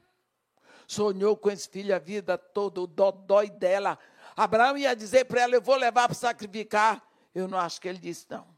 [0.87, 3.99] Sonhou com esse filho a vida toda, o dodói dela.
[4.35, 7.07] Abraão ia dizer para ela: Eu vou levar para sacrificar.
[7.35, 8.58] Eu não acho que ele disse não.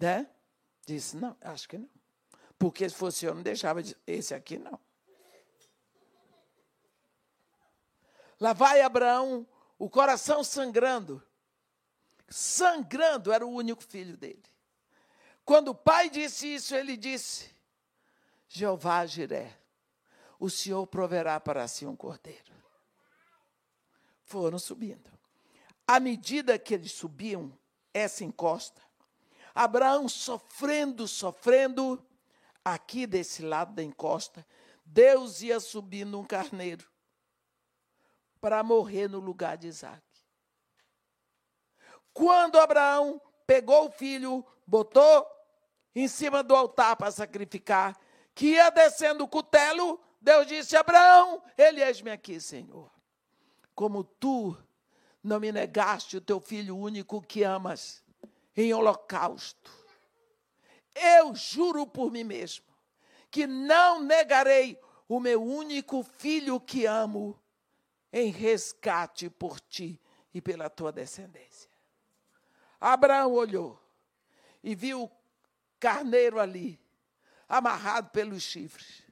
[0.00, 0.28] Né?
[0.84, 1.90] Disse, não, acho que não.
[2.58, 4.78] Porque se fosse eu, não deixava esse aqui, não.
[8.38, 9.46] Lá vai Abraão,
[9.78, 11.22] o coração sangrando.
[12.28, 14.42] Sangrando, era o único filho dele.
[15.44, 17.54] Quando o pai disse isso, ele disse:
[18.48, 19.56] Jeová Jiré,
[20.38, 22.52] o Senhor proverá para si um cordeiro.
[24.24, 25.10] Foram subindo.
[25.86, 27.56] À medida que eles subiam
[27.94, 28.82] essa encosta,
[29.56, 32.04] Abraão sofrendo, sofrendo,
[32.62, 34.46] aqui desse lado da encosta,
[34.84, 36.86] Deus ia subindo um carneiro
[38.38, 40.02] para morrer no lugar de Isaac.
[42.12, 45.26] Quando Abraão pegou o filho, botou
[45.94, 47.98] em cima do altar para sacrificar,
[48.34, 52.90] que ia descendo o cutelo, Deus disse: Abraão, ele és-me aqui, Senhor.
[53.74, 54.54] Como tu
[55.22, 58.04] não me negaste o teu filho único que amas,
[58.56, 59.70] em holocausto.
[60.94, 62.64] Eu juro por mim mesmo
[63.30, 67.38] que não negarei o meu único filho que amo
[68.12, 70.00] em resgate por ti
[70.32, 71.70] e pela tua descendência.
[72.80, 73.80] Abraão olhou
[74.62, 75.10] e viu o
[75.78, 76.80] carneiro ali,
[77.48, 79.02] amarrado pelos chifres.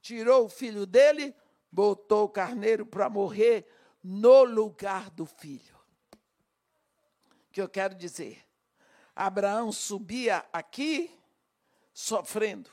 [0.00, 1.34] Tirou o filho dele,
[1.70, 3.66] botou o carneiro para morrer
[4.02, 5.76] no lugar do filho.
[7.48, 8.43] O que eu quero dizer?
[9.14, 11.16] Abraão subia aqui
[11.92, 12.70] sofrendo.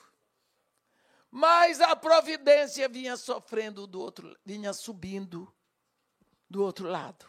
[1.30, 5.52] Mas a providência vinha sofrendo do outro, vinha subindo
[6.50, 7.26] do outro lado.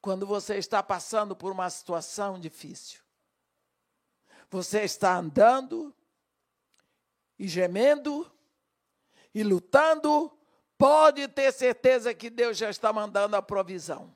[0.00, 3.00] Quando você está passando por uma situação difícil,
[4.50, 5.94] você está andando
[7.38, 8.30] e gemendo
[9.34, 10.32] e lutando,
[10.78, 14.14] pode ter certeza que Deus já está mandando a provisão.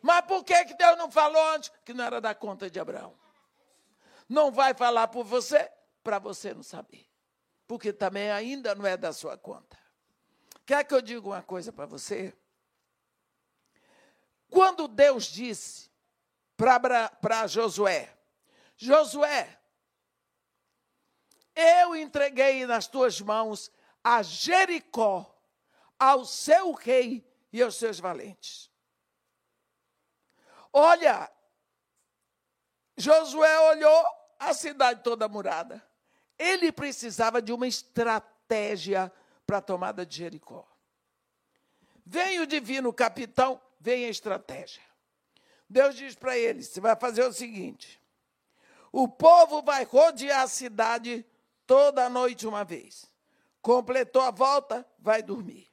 [0.00, 1.70] Mas por que, que Deus não falou antes?
[1.84, 3.14] Que não era da conta de Abraão.
[4.28, 5.70] Não vai falar por você,
[6.02, 7.06] para você não saber.
[7.66, 9.78] Porque também ainda não é da sua conta.
[10.64, 12.34] Quer que eu diga uma coisa para você?
[14.50, 15.90] Quando Deus disse
[16.56, 18.14] para Josué:
[18.76, 19.58] Josué,
[21.54, 23.70] eu entreguei nas tuas mãos
[24.02, 25.34] a Jericó,
[25.98, 28.67] ao seu rei e aos seus valentes.
[30.80, 31.28] Olha,
[32.96, 34.06] Josué olhou
[34.38, 35.84] a cidade toda murada.
[36.38, 39.12] Ele precisava de uma estratégia
[39.44, 40.64] para a tomada de Jericó.
[42.06, 44.80] Vem o divino capitão, vem a estratégia.
[45.68, 48.00] Deus diz para ele: você vai fazer o seguinte:
[48.92, 51.26] o povo vai rodear a cidade
[51.66, 53.04] toda a noite uma vez.
[53.60, 55.68] Completou a volta, vai dormir.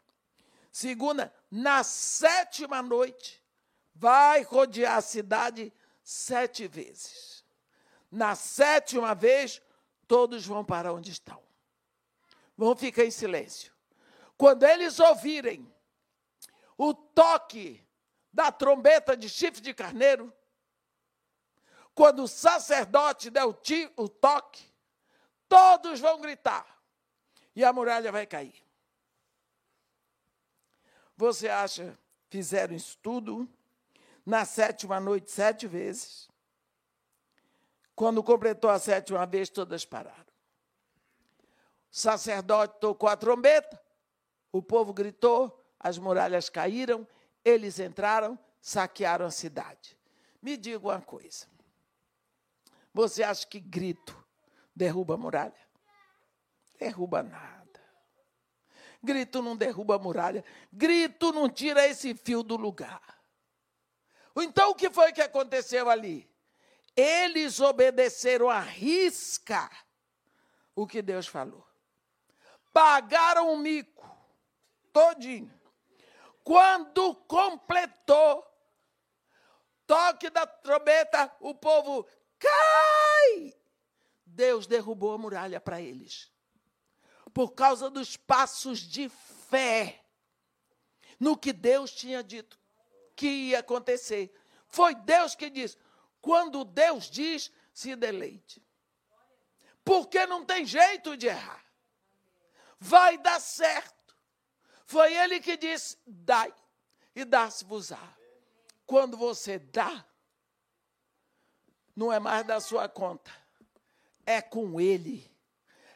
[0.71, 3.44] Segunda, na sétima noite,
[3.95, 5.73] vai rodear a cidade
[6.03, 7.45] sete vezes.
[8.11, 9.61] Na sétima vez,
[10.05, 11.41] todos vão para onde estão.
[12.57, 13.73] Vão ficar em silêncio.
[14.37, 15.73] Quando eles ouvirem
[16.77, 17.81] o toque
[18.31, 20.31] da trombeta de chifre de carneiro,
[21.93, 23.57] quando o sacerdote der o,
[23.95, 24.69] o toque,
[25.47, 26.81] todos vão gritar
[27.55, 28.61] e a muralha vai cair.
[31.15, 31.97] Você acha,
[32.29, 33.49] fizeram isso tudo
[34.25, 36.27] na sétima noite sete vezes.
[37.95, 40.25] Quando completou a sétima vez, todas pararam.
[41.91, 43.81] O sacerdote tocou a trombeta,
[44.51, 47.07] o povo gritou, as muralhas caíram,
[47.43, 49.97] eles entraram, saquearam a cidade.
[50.41, 51.45] Me diga uma coisa.
[52.93, 54.17] Você acha que grito
[54.75, 55.53] derruba a muralha?
[56.77, 57.55] Derruba nada.
[59.01, 60.43] Grito não derruba a muralha.
[60.71, 63.14] Grito não tira esse fio do lugar.
[64.35, 66.29] Então o que foi que aconteceu ali?
[66.95, 69.69] Eles obedeceram a risca
[70.75, 71.65] o que Deus falou.
[72.73, 74.05] Pagaram o mico
[74.91, 75.53] todinho.
[76.43, 78.45] Quando completou,
[79.87, 82.07] toque da trombeta, o povo
[82.37, 83.53] cai.
[84.25, 86.31] Deus derrubou a muralha para eles.
[87.33, 90.01] Por causa dos passos de fé
[91.19, 92.59] no que Deus tinha dito
[93.15, 94.33] que ia acontecer.
[94.67, 95.77] Foi Deus que disse:
[96.21, 98.61] quando Deus diz, se deleite.
[99.83, 101.63] Porque não tem jeito de errar.
[102.79, 104.15] Vai dar certo.
[104.85, 106.53] Foi ele que disse: dai,
[107.15, 108.15] e dá-se-vos-á.
[108.85, 110.05] Quando você dá,
[111.95, 113.31] não é mais da sua conta,
[114.25, 115.31] é com ele.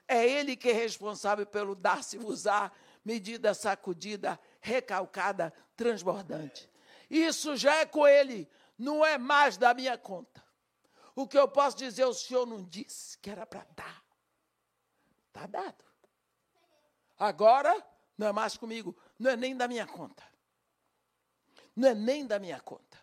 [0.07, 2.71] É ele que é responsável pelo dar-se-vos-á,
[3.03, 6.68] medida sacudida, recalcada, transbordante.
[7.09, 10.43] Isso já é com ele, não é mais da minha conta.
[11.15, 14.03] O que eu posso dizer, o senhor não disse que era para dar.
[15.27, 15.83] Está dado.
[17.17, 17.85] Agora,
[18.17, 20.23] não é mais comigo, não é nem da minha conta.
[21.75, 22.97] Não é nem da minha conta.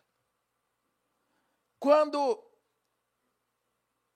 [1.78, 2.42] Quando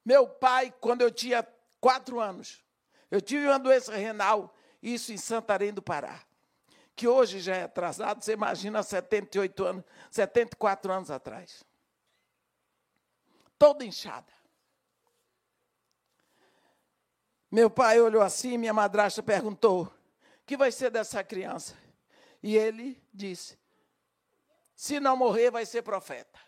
[0.05, 1.47] meu pai, quando eu tinha
[1.80, 2.64] quatro anos,
[3.11, 6.24] eu tive uma doença renal, isso em Santarém do Pará,
[7.01, 11.64] que hoje já é atrasado, você imagina 78 anos, 74 anos atrás.
[13.59, 14.30] Toda inchada.
[17.51, 19.90] Meu pai olhou assim, minha madrasta perguntou:
[20.44, 21.74] que vai ser dessa criança?
[22.42, 23.59] E ele disse:
[24.76, 26.38] se não morrer, vai ser profeta.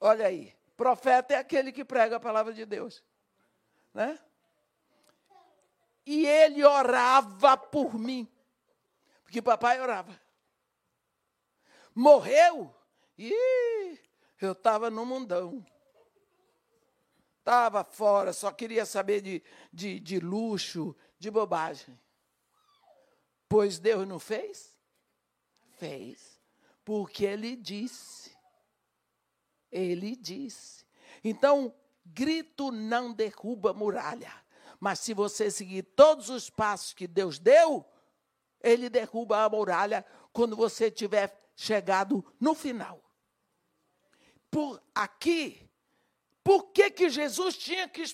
[0.00, 3.02] Olha aí, profeta é aquele que prega a palavra de Deus,
[3.92, 4.18] né?
[6.04, 8.28] E ele orava por mim,
[9.22, 10.20] porque papai orava.
[11.94, 12.74] morreu.
[13.16, 13.98] E
[14.40, 15.64] eu estava no mundão.
[17.38, 19.42] Estava fora, só queria saber de,
[19.72, 21.98] de, de luxo, de bobagem.
[23.48, 24.78] Pois Deus não fez?
[25.72, 26.40] Fez.
[26.84, 28.31] Porque Ele disse.
[29.72, 30.84] Ele disse.
[31.24, 34.32] Então, grito não derruba muralha.
[34.78, 37.84] Mas se você seguir todos os passos que Deus deu,
[38.60, 43.00] Ele derruba a muralha quando você tiver chegado no final.
[44.50, 45.68] Por aqui,
[46.44, 48.04] por que, que Jesus tinha que,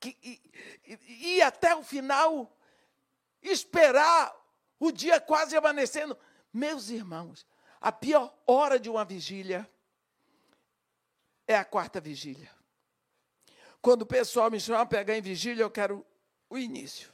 [0.00, 0.40] que
[1.08, 2.56] ir até o final,
[3.42, 4.34] esperar
[4.78, 6.16] o dia quase amanhecendo?
[6.52, 7.46] Meus irmãos,
[7.80, 9.68] a pior hora de uma vigília
[11.46, 12.50] é a quarta vigília.
[13.80, 16.04] Quando o pessoal me chama para pegar em vigília, eu quero
[16.50, 17.12] o início.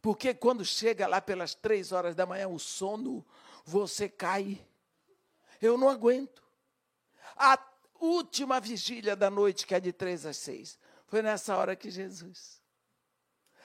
[0.00, 3.24] Porque quando chega lá pelas três horas da manhã, o sono,
[3.64, 4.60] você cai.
[5.60, 6.42] Eu não aguento.
[7.36, 7.56] A
[8.00, 12.62] última vigília da noite, que é de três às seis, foi nessa hora que Jesus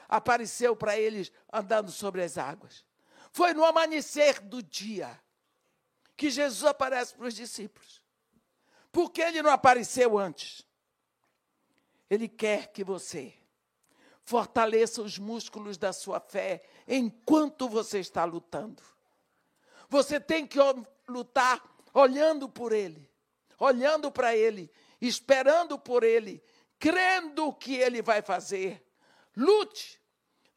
[0.07, 2.85] apareceu para eles andando sobre as águas.
[3.31, 5.19] Foi no amanhecer do dia
[6.15, 8.01] que Jesus aparece para os discípulos.
[8.97, 10.65] Por que ele não apareceu antes?
[12.09, 13.31] Ele quer que você
[14.23, 18.81] fortaleça os músculos da sua fé enquanto você está lutando.
[19.87, 20.57] Você tem que
[21.07, 23.07] lutar olhando por Ele,
[23.59, 24.67] olhando para Ele,
[24.99, 26.43] esperando por Ele,
[26.79, 28.83] crendo que Ele vai fazer.
[29.35, 30.01] Lute,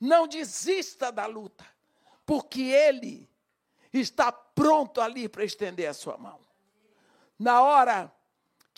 [0.01, 1.67] não desista da luta,
[2.25, 3.29] porque Ele
[3.93, 6.41] está pronto ali para estender a sua mão.
[7.39, 8.11] Na hora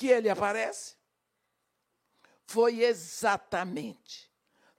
[0.02, 0.96] que Ele aparece,
[2.44, 4.28] foi exatamente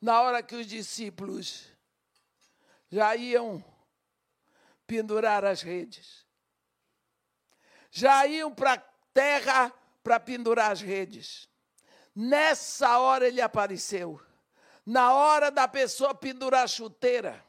[0.01, 1.65] na hora que os discípulos
[2.91, 3.63] já iam
[4.85, 6.25] pendurar as redes.
[7.89, 11.47] Já iam para a terra para pendurar as redes.
[12.13, 14.21] Nessa hora ele apareceu.
[14.85, 17.41] Na hora da pessoa pendurar a chuteira.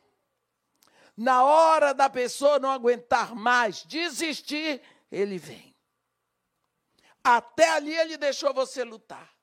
[1.16, 5.73] Na hora da pessoa não aguentar mais, desistir, ele vem.
[7.24, 9.34] Até ali ele deixou você lutar.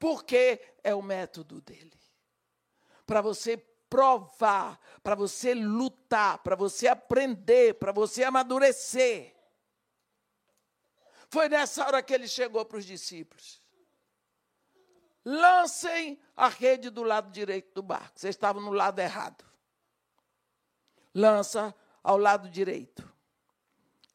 [0.00, 1.96] Porque é o método dele.
[3.06, 3.56] Para você
[3.88, 9.36] provar, para você lutar, para você aprender, para você amadurecer.
[11.28, 13.62] Foi nessa hora que ele chegou para os discípulos.
[15.24, 18.18] Lancem a rede do lado direito do barco.
[18.18, 19.44] Vocês estavam no lado errado.
[21.14, 23.08] Lança ao lado direito.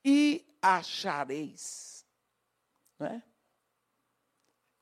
[0.03, 1.95] E achareis.
[3.00, 3.24] Não é?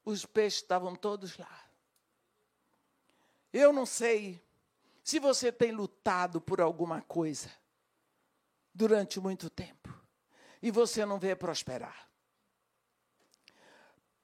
[0.05, 1.63] Os peixes estavam todos lá.
[3.51, 4.43] Eu não sei
[5.03, 7.51] se você tem lutado por alguma coisa
[8.73, 9.93] durante muito tempo
[10.61, 12.09] e você não vê prosperar.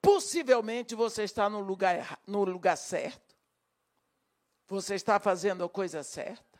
[0.02, 3.36] Possivelmente você está no lugar, no lugar certo.
[4.68, 6.60] Você está fazendo a coisa certa.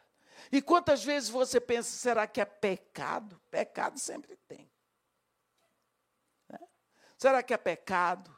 [0.52, 3.40] E quantas vezes você pensa, será que é pecado?
[3.50, 4.69] Pecado sempre tem.
[7.20, 8.34] Será que é pecado?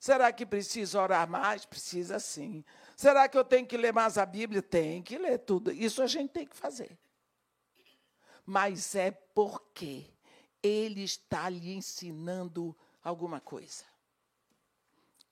[0.00, 1.64] Será que precisa orar mais?
[1.64, 2.64] Precisa sim.
[2.96, 4.60] Será que eu tenho que ler mais a Bíblia?
[4.60, 5.70] Tem que ler tudo.
[5.70, 6.98] Isso a gente tem que fazer.
[8.44, 10.12] Mas é porque
[10.60, 13.84] ele está lhe ensinando alguma coisa.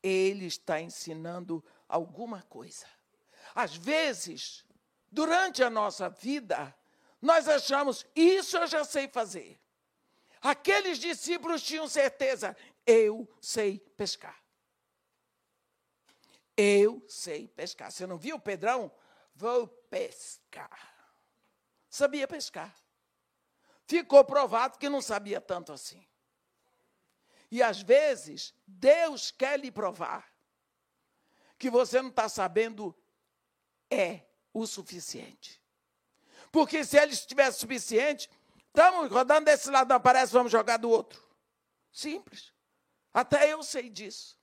[0.00, 2.86] Ele está ensinando alguma coisa.
[3.56, 4.64] Às vezes,
[5.10, 6.72] durante a nossa vida,
[7.20, 9.60] nós achamos, isso eu já sei fazer.
[10.40, 12.54] Aqueles discípulos tinham certeza,
[12.86, 14.42] eu sei pescar.
[16.56, 17.90] Eu sei pescar.
[17.90, 18.92] Você não viu, Pedrão?
[19.34, 20.94] Vou pescar.
[21.90, 22.74] Sabia pescar.
[23.86, 26.06] Ficou provado que não sabia tanto assim.
[27.50, 30.32] E às vezes, Deus quer lhe provar
[31.58, 32.96] que você não está sabendo
[33.90, 34.22] é
[34.52, 35.62] o suficiente.
[36.50, 38.30] Porque se ele estivesse suficiente,
[38.66, 41.22] estamos rodando desse lado, não aparece, vamos jogar do outro.
[41.92, 42.53] Simples.
[43.14, 44.36] Até eu sei disso.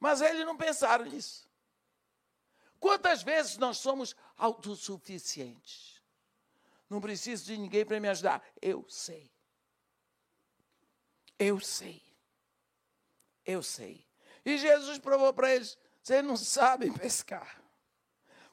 [0.00, 1.48] Mas eles não pensaram nisso.
[2.80, 6.02] Quantas vezes nós somos autossuficientes?
[6.90, 8.42] Não preciso de ninguém para me ajudar.
[8.60, 9.30] Eu sei.
[11.38, 12.02] Eu sei.
[13.46, 14.04] Eu sei.
[14.44, 17.62] E Jesus provou para eles: vocês não sabem pescar.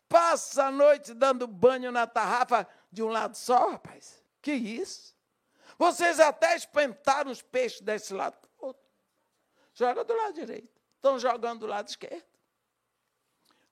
[0.08, 4.24] Passa a noite dando banho na tarrafa de um lado só, rapaz.
[4.42, 5.16] Que isso?
[5.78, 8.49] Vocês até espentaram os peixes desse lado.
[9.80, 12.26] Joga do lado direito estão jogando do lado esquerdo.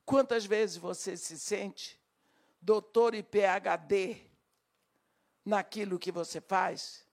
[0.05, 1.99] Quantas vezes você se sente
[2.61, 4.25] doutor e PhD
[5.43, 7.05] naquilo que você faz.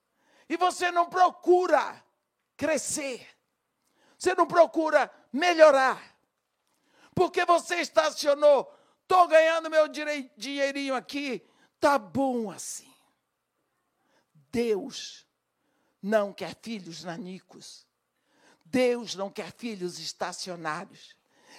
[0.49, 2.05] E você não procura
[2.57, 3.27] crescer.
[4.17, 6.17] Você não procura melhorar.
[7.17, 8.73] Porque você estacionou,
[9.03, 9.89] estou ganhando meu
[10.37, 11.45] dinheirinho aqui,
[11.81, 12.95] tá bom assim.
[14.53, 15.27] Deus
[16.01, 17.85] não quer filhos nanicos.
[18.75, 21.15] Deus não quer filhos estacionários.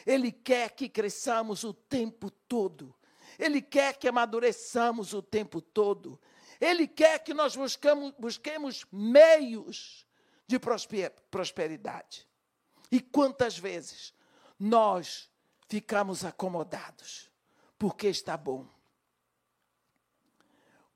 [0.05, 2.93] Ele quer que cresçamos o tempo todo.
[3.39, 6.19] Ele quer que amadureçamos o tempo todo.
[6.59, 10.05] Ele quer que nós buscamos, busquemos meios
[10.45, 12.27] de prosperidade.
[12.91, 14.13] E quantas vezes
[14.59, 15.29] nós
[15.69, 17.31] ficamos acomodados
[17.79, 18.67] porque está bom?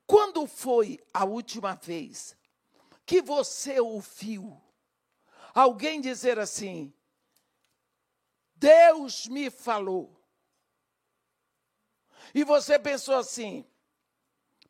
[0.06, 2.36] Quando foi a última vez
[3.06, 4.60] que você ouviu
[5.54, 6.92] alguém dizer assim:
[8.54, 10.20] Deus me falou?
[12.34, 13.64] E você pensou assim: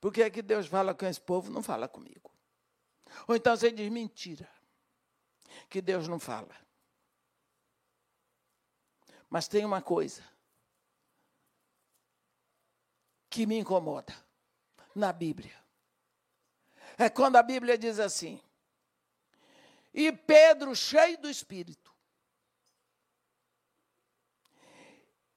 [0.00, 2.30] por que é que Deus fala com esse povo, não fala comigo?
[3.26, 4.48] Ou então você diz mentira,
[5.68, 6.54] que Deus não fala.
[9.28, 10.24] Mas tem uma coisa
[13.28, 14.12] que me incomoda
[14.94, 15.56] na Bíblia.
[16.98, 18.42] É quando a Bíblia diz assim:
[19.92, 21.92] E Pedro, cheio do Espírito,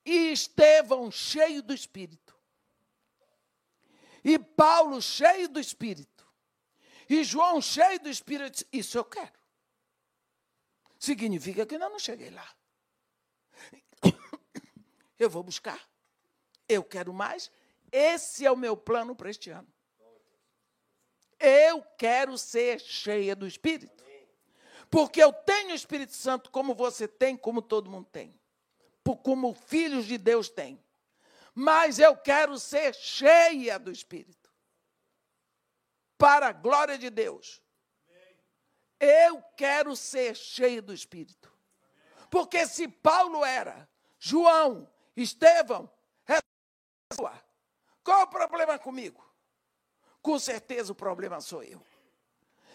[0.05, 2.35] e Estevão, cheio do Espírito,
[4.23, 6.27] e Paulo, cheio do Espírito,
[7.09, 9.43] e João, cheio do Espírito, isso eu quero.
[10.99, 12.49] Significa que ainda não cheguei lá.
[15.19, 15.81] Eu vou buscar.
[16.67, 17.51] Eu quero mais.
[17.91, 19.67] Esse é o meu plano para este ano.
[21.39, 24.03] Eu quero ser cheia do Espírito.
[24.93, 28.39] Porque eu tenho o Espírito Santo como você tem, como todo mundo tem.
[29.23, 30.79] Como filhos de Deus têm.
[31.55, 34.51] Mas eu quero ser cheia do Espírito.
[36.15, 37.59] Para a glória de Deus.
[38.99, 41.51] Eu quero ser cheia do Espírito.
[42.29, 43.89] Porque se Paulo era,
[44.19, 44.87] João,
[45.17, 45.91] Estevão,
[48.03, 49.27] qual o problema comigo?
[50.21, 51.83] Com certeza o problema sou eu.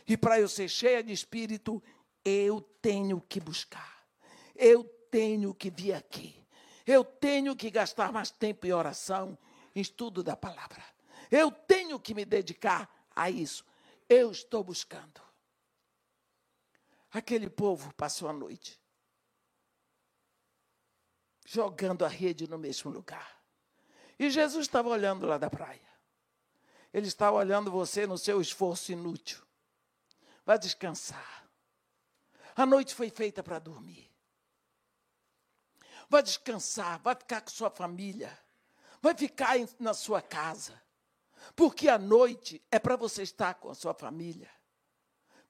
[0.08, 1.82] E para eu ser cheia de espírito,
[2.24, 4.06] eu tenho que buscar.
[4.54, 6.44] Eu tenho que vir aqui.
[6.86, 9.36] Eu tenho que gastar mais tempo em oração,
[9.74, 10.82] em estudo da palavra.
[11.30, 13.64] Eu tenho que me dedicar a isso.
[14.08, 15.20] Eu estou buscando.
[17.10, 18.80] Aquele povo passou a noite
[21.48, 23.42] jogando a rede no mesmo lugar.
[24.18, 25.88] E Jesus estava olhando lá da praia.
[26.92, 29.42] Ele estava olhando você no seu esforço inútil.
[30.44, 31.47] Vai descansar.
[32.58, 34.10] A noite foi feita para dormir.
[36.08, 38.36] Vai descansar, vai ficar com sua família.
[39.00, 40.82] Vai ficar na sua casa.
[41.54, 44.50] Porque a noite é para você estar com a sua família.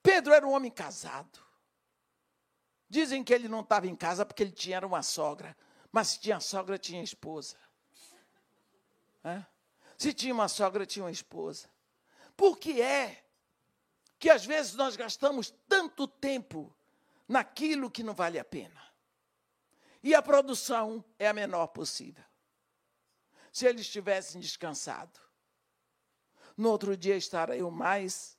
[0.02, 1.42] Pedro era um homem casado.
[2.90, 5.56] Dizem que ele não estava em casa porque ele tinha uma sogra.
[5.90, 7.56] Mas se tinha sogra, tinha esposa.
[9.24, 9.46] É?
[9.96, 11.70] Se tinha uma sogra, tinha uma esposa.
[12.36, 13.24] Por que é
[14.18, 16.74] que às vezes nós gastamos tanto tempo
[17.28, 18.82] naquilo que não vale a pena?
[20.02, 22.24] E a produção é a menor possível.
[23.52, 25.20] Se eles tivessem descansado,
[26.56, 28.36] no outro dia estariam mais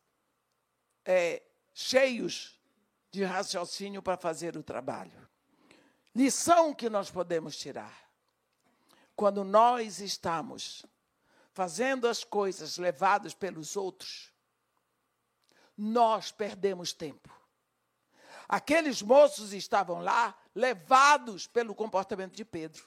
[1.06, 2.60] é, cheios
[3.12, 5.28] de raciocínio para fazer o trabalho.
[6.16, 8.10] Lição que nós podemos tirar.
[9.16, 10.86] Quando nós estamos
[11.52, 14.32] fazendo as coisas levados pelos outros,
[15.78, 17.39] nós perdemos tempo.
[18.50, 22.84] Aqueles moços estavam lá levados pelo comportamento de Pedro.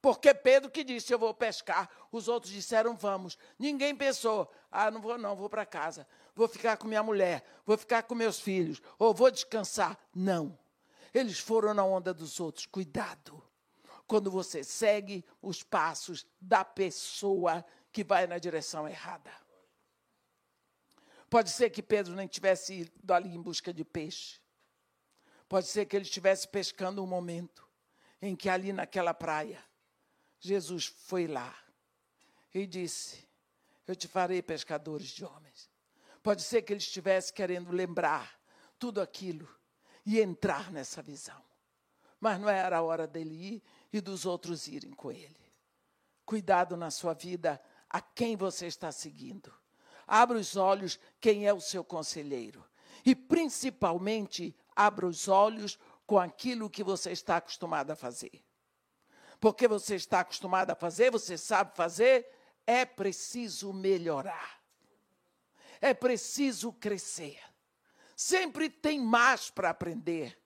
[0.00, 1.90] Porque Pedro que disse, eu vou pescar.
[2.10, 3.36] Os outros disseram, vamos.
[3.58, 6.06] Ninguém pensou, ah, não vou não, vou para casa
[6.40, 9.98] vou ficar com minha mulher, vou ficar com meus filhos, ou vou descansar.
[10.14, 10.58] Não.
[11.12, 12.64] Eles foram na onda dos outros.
[12.64, 13.42] Cuidado.
[14.06, 19.30] Quando você segue os passos da pessoa que vai na direção errada.
[21.30, 24.40] Pode ser que Pedro nem tivesse ido ali em busca de peixe.
[25.48, 27.64] Pode ser que ele estivesse pescando um momento
[28.20, 29.64] em que ali naquela praia,
[30.40, 31.56] Jesus foi lá
[32.52, 33.28] e disse:
[33.86, 35.70] Eu te farei pescadores de homens.
[36.20, 38.38] Pode ser que ele estivesse querendo lembrar
[38.76, 39.48] tudo aquilo
[40.04, 41.40] e entrar nessa visão.
[42.18, 43.62] Mas não era a hora dele ir
[43.92, 45.40] e dos outros irem com ele.
[46.26, 49.59] Cuidado na sua vida a quem você está seguindo.
[50.12, 52.64] Abra os olhos quem é o seu conselheiro.
[53.06, 58.42] E principalmente, abra os olhos com aquilo que você está acostumado a fazer.
[59.38, 62.28] Porque você está acostumado a fazer, você sabe fazer,
[62.66, 64.60] é preciso melhorar.
[65.80, 67.40] É preciso crescer.
[68.16, 70.36] Sempre tem mais para aprender.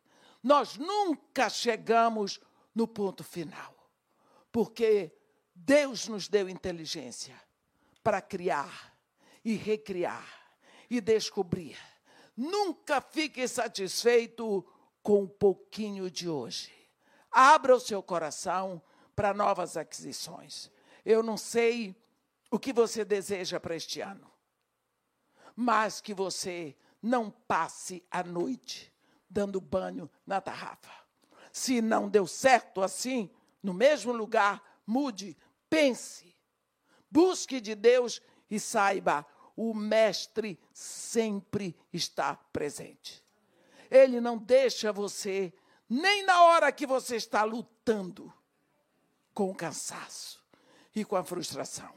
[0.43, 2.39] Nós nunca chegamos
[2.75, 3.75] no ponto final.
[4.53, 5.11] Porque
[5.55, 7.35] Deus nos deu inteligência
[8.03, 8.94] para criar
[9.45, 10.27] e recriar
[10.89, 11.79] e descobrir.
[12.37, 14.65] Nunca fique satisfeito
[15.03, 16.73] com um pouquinho de hoje.
[17.31, 18.83] Abra o seu coração
[19.15, 20.71] para novas aquisições.
[21.05, 21.95] Eu não sei
[22.51, 24.31] o que você deseja para este ano,
[25.55, 28.93] mas que você não passe a noite
[29.29, 30.93] dando banho na tarrafa.
[31.53, 33.31] Se não deu certo assim,
[33.63, 35.37] no mesmo lugar, mude,
[35.69, 36.35] pense,
[37.11, 38.21] busque de Deus
[38.51, 39.27] e saiba,
[39.57, 43.25] o Mestre sempre está presente.
[43.91, 45.53] Ele não deixa você,
[45.89, 48.33] nem na hora que você está lutando
[49.33, 50.43] com o cansaço
[50.95, 51.93] e com a frustração.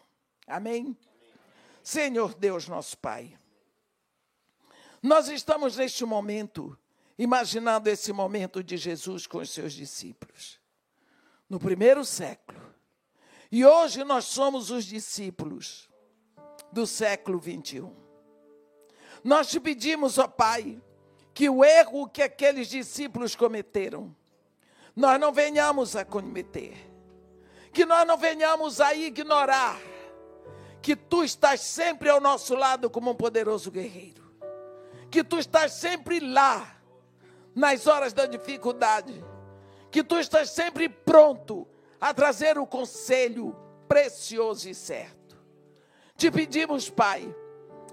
[0.45, 0.97] Amém?
[1.83, 3.37] Senhor Deus, nosso Pai,
[5.01, 6.77] nós estamos neste momento,
[7.17, 10.59] imaginando esse momento de Jesus com os seus discípulos,
[11.49, 12.75] no primeiro século.
[13.51, 15.89] E hoje nós somos os discípulos
[16.71, 17.93] do século 21.
[19.23, 20.81] Nós te pedimos, ó Pai,
[21.33, 24.15] que o erro que aqueles discípulos cometeram,
[24.95, 26.75] nós não venhamos a cometer,
[27.71, 29.79] que nós não venhamos a ignorar
[30.81, 34.23] que tu estás sempre ao nosso lado como um poderoso guerreiro,
[35.11, 36.77] que tu estás sempre lá
[37.53, 39.23] nas horas da dificuldade,
[39.91, 41.67] que tu estás sempre pronto
[41.99, 43.55] a trazer o conselho
[43.87, 45.16] precioso e certo.
[46.17, 47.33] Te pedimos, Pai,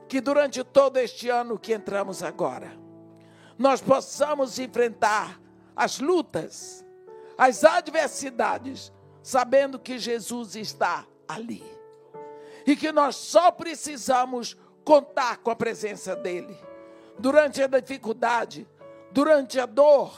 [0.09, 2.73] que durante todo este ano que entramos agora,
[3.59, 5.39] nós possamos enfrentar
[5.77, 6.83] as lutas,
[7.37, 8.91] as adversidades,
[9.23, 11.63] sabendo que Jesus está ali.
[12.67, 16.57] E que nós só precisamos contar com a presença dEle.
[17.19, 18.67] Durante a dificuldade,
[19.13, 20.15] durante a dor,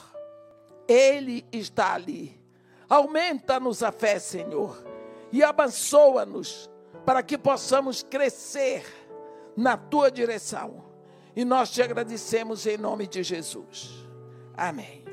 [0.87, 2.41] Ele está ali.
[2.89, 4.81] Aumenta-nos a fé, Senhor,
[5.33, 6.71] e abençoa-nos
[7.07, 8.85] para que possamos crescer
[9.57, 10.85] na tua direção
[11.37, 14.05] e nós te agradecemos em nome de Jesus.
[14.57, 15.06] Amém.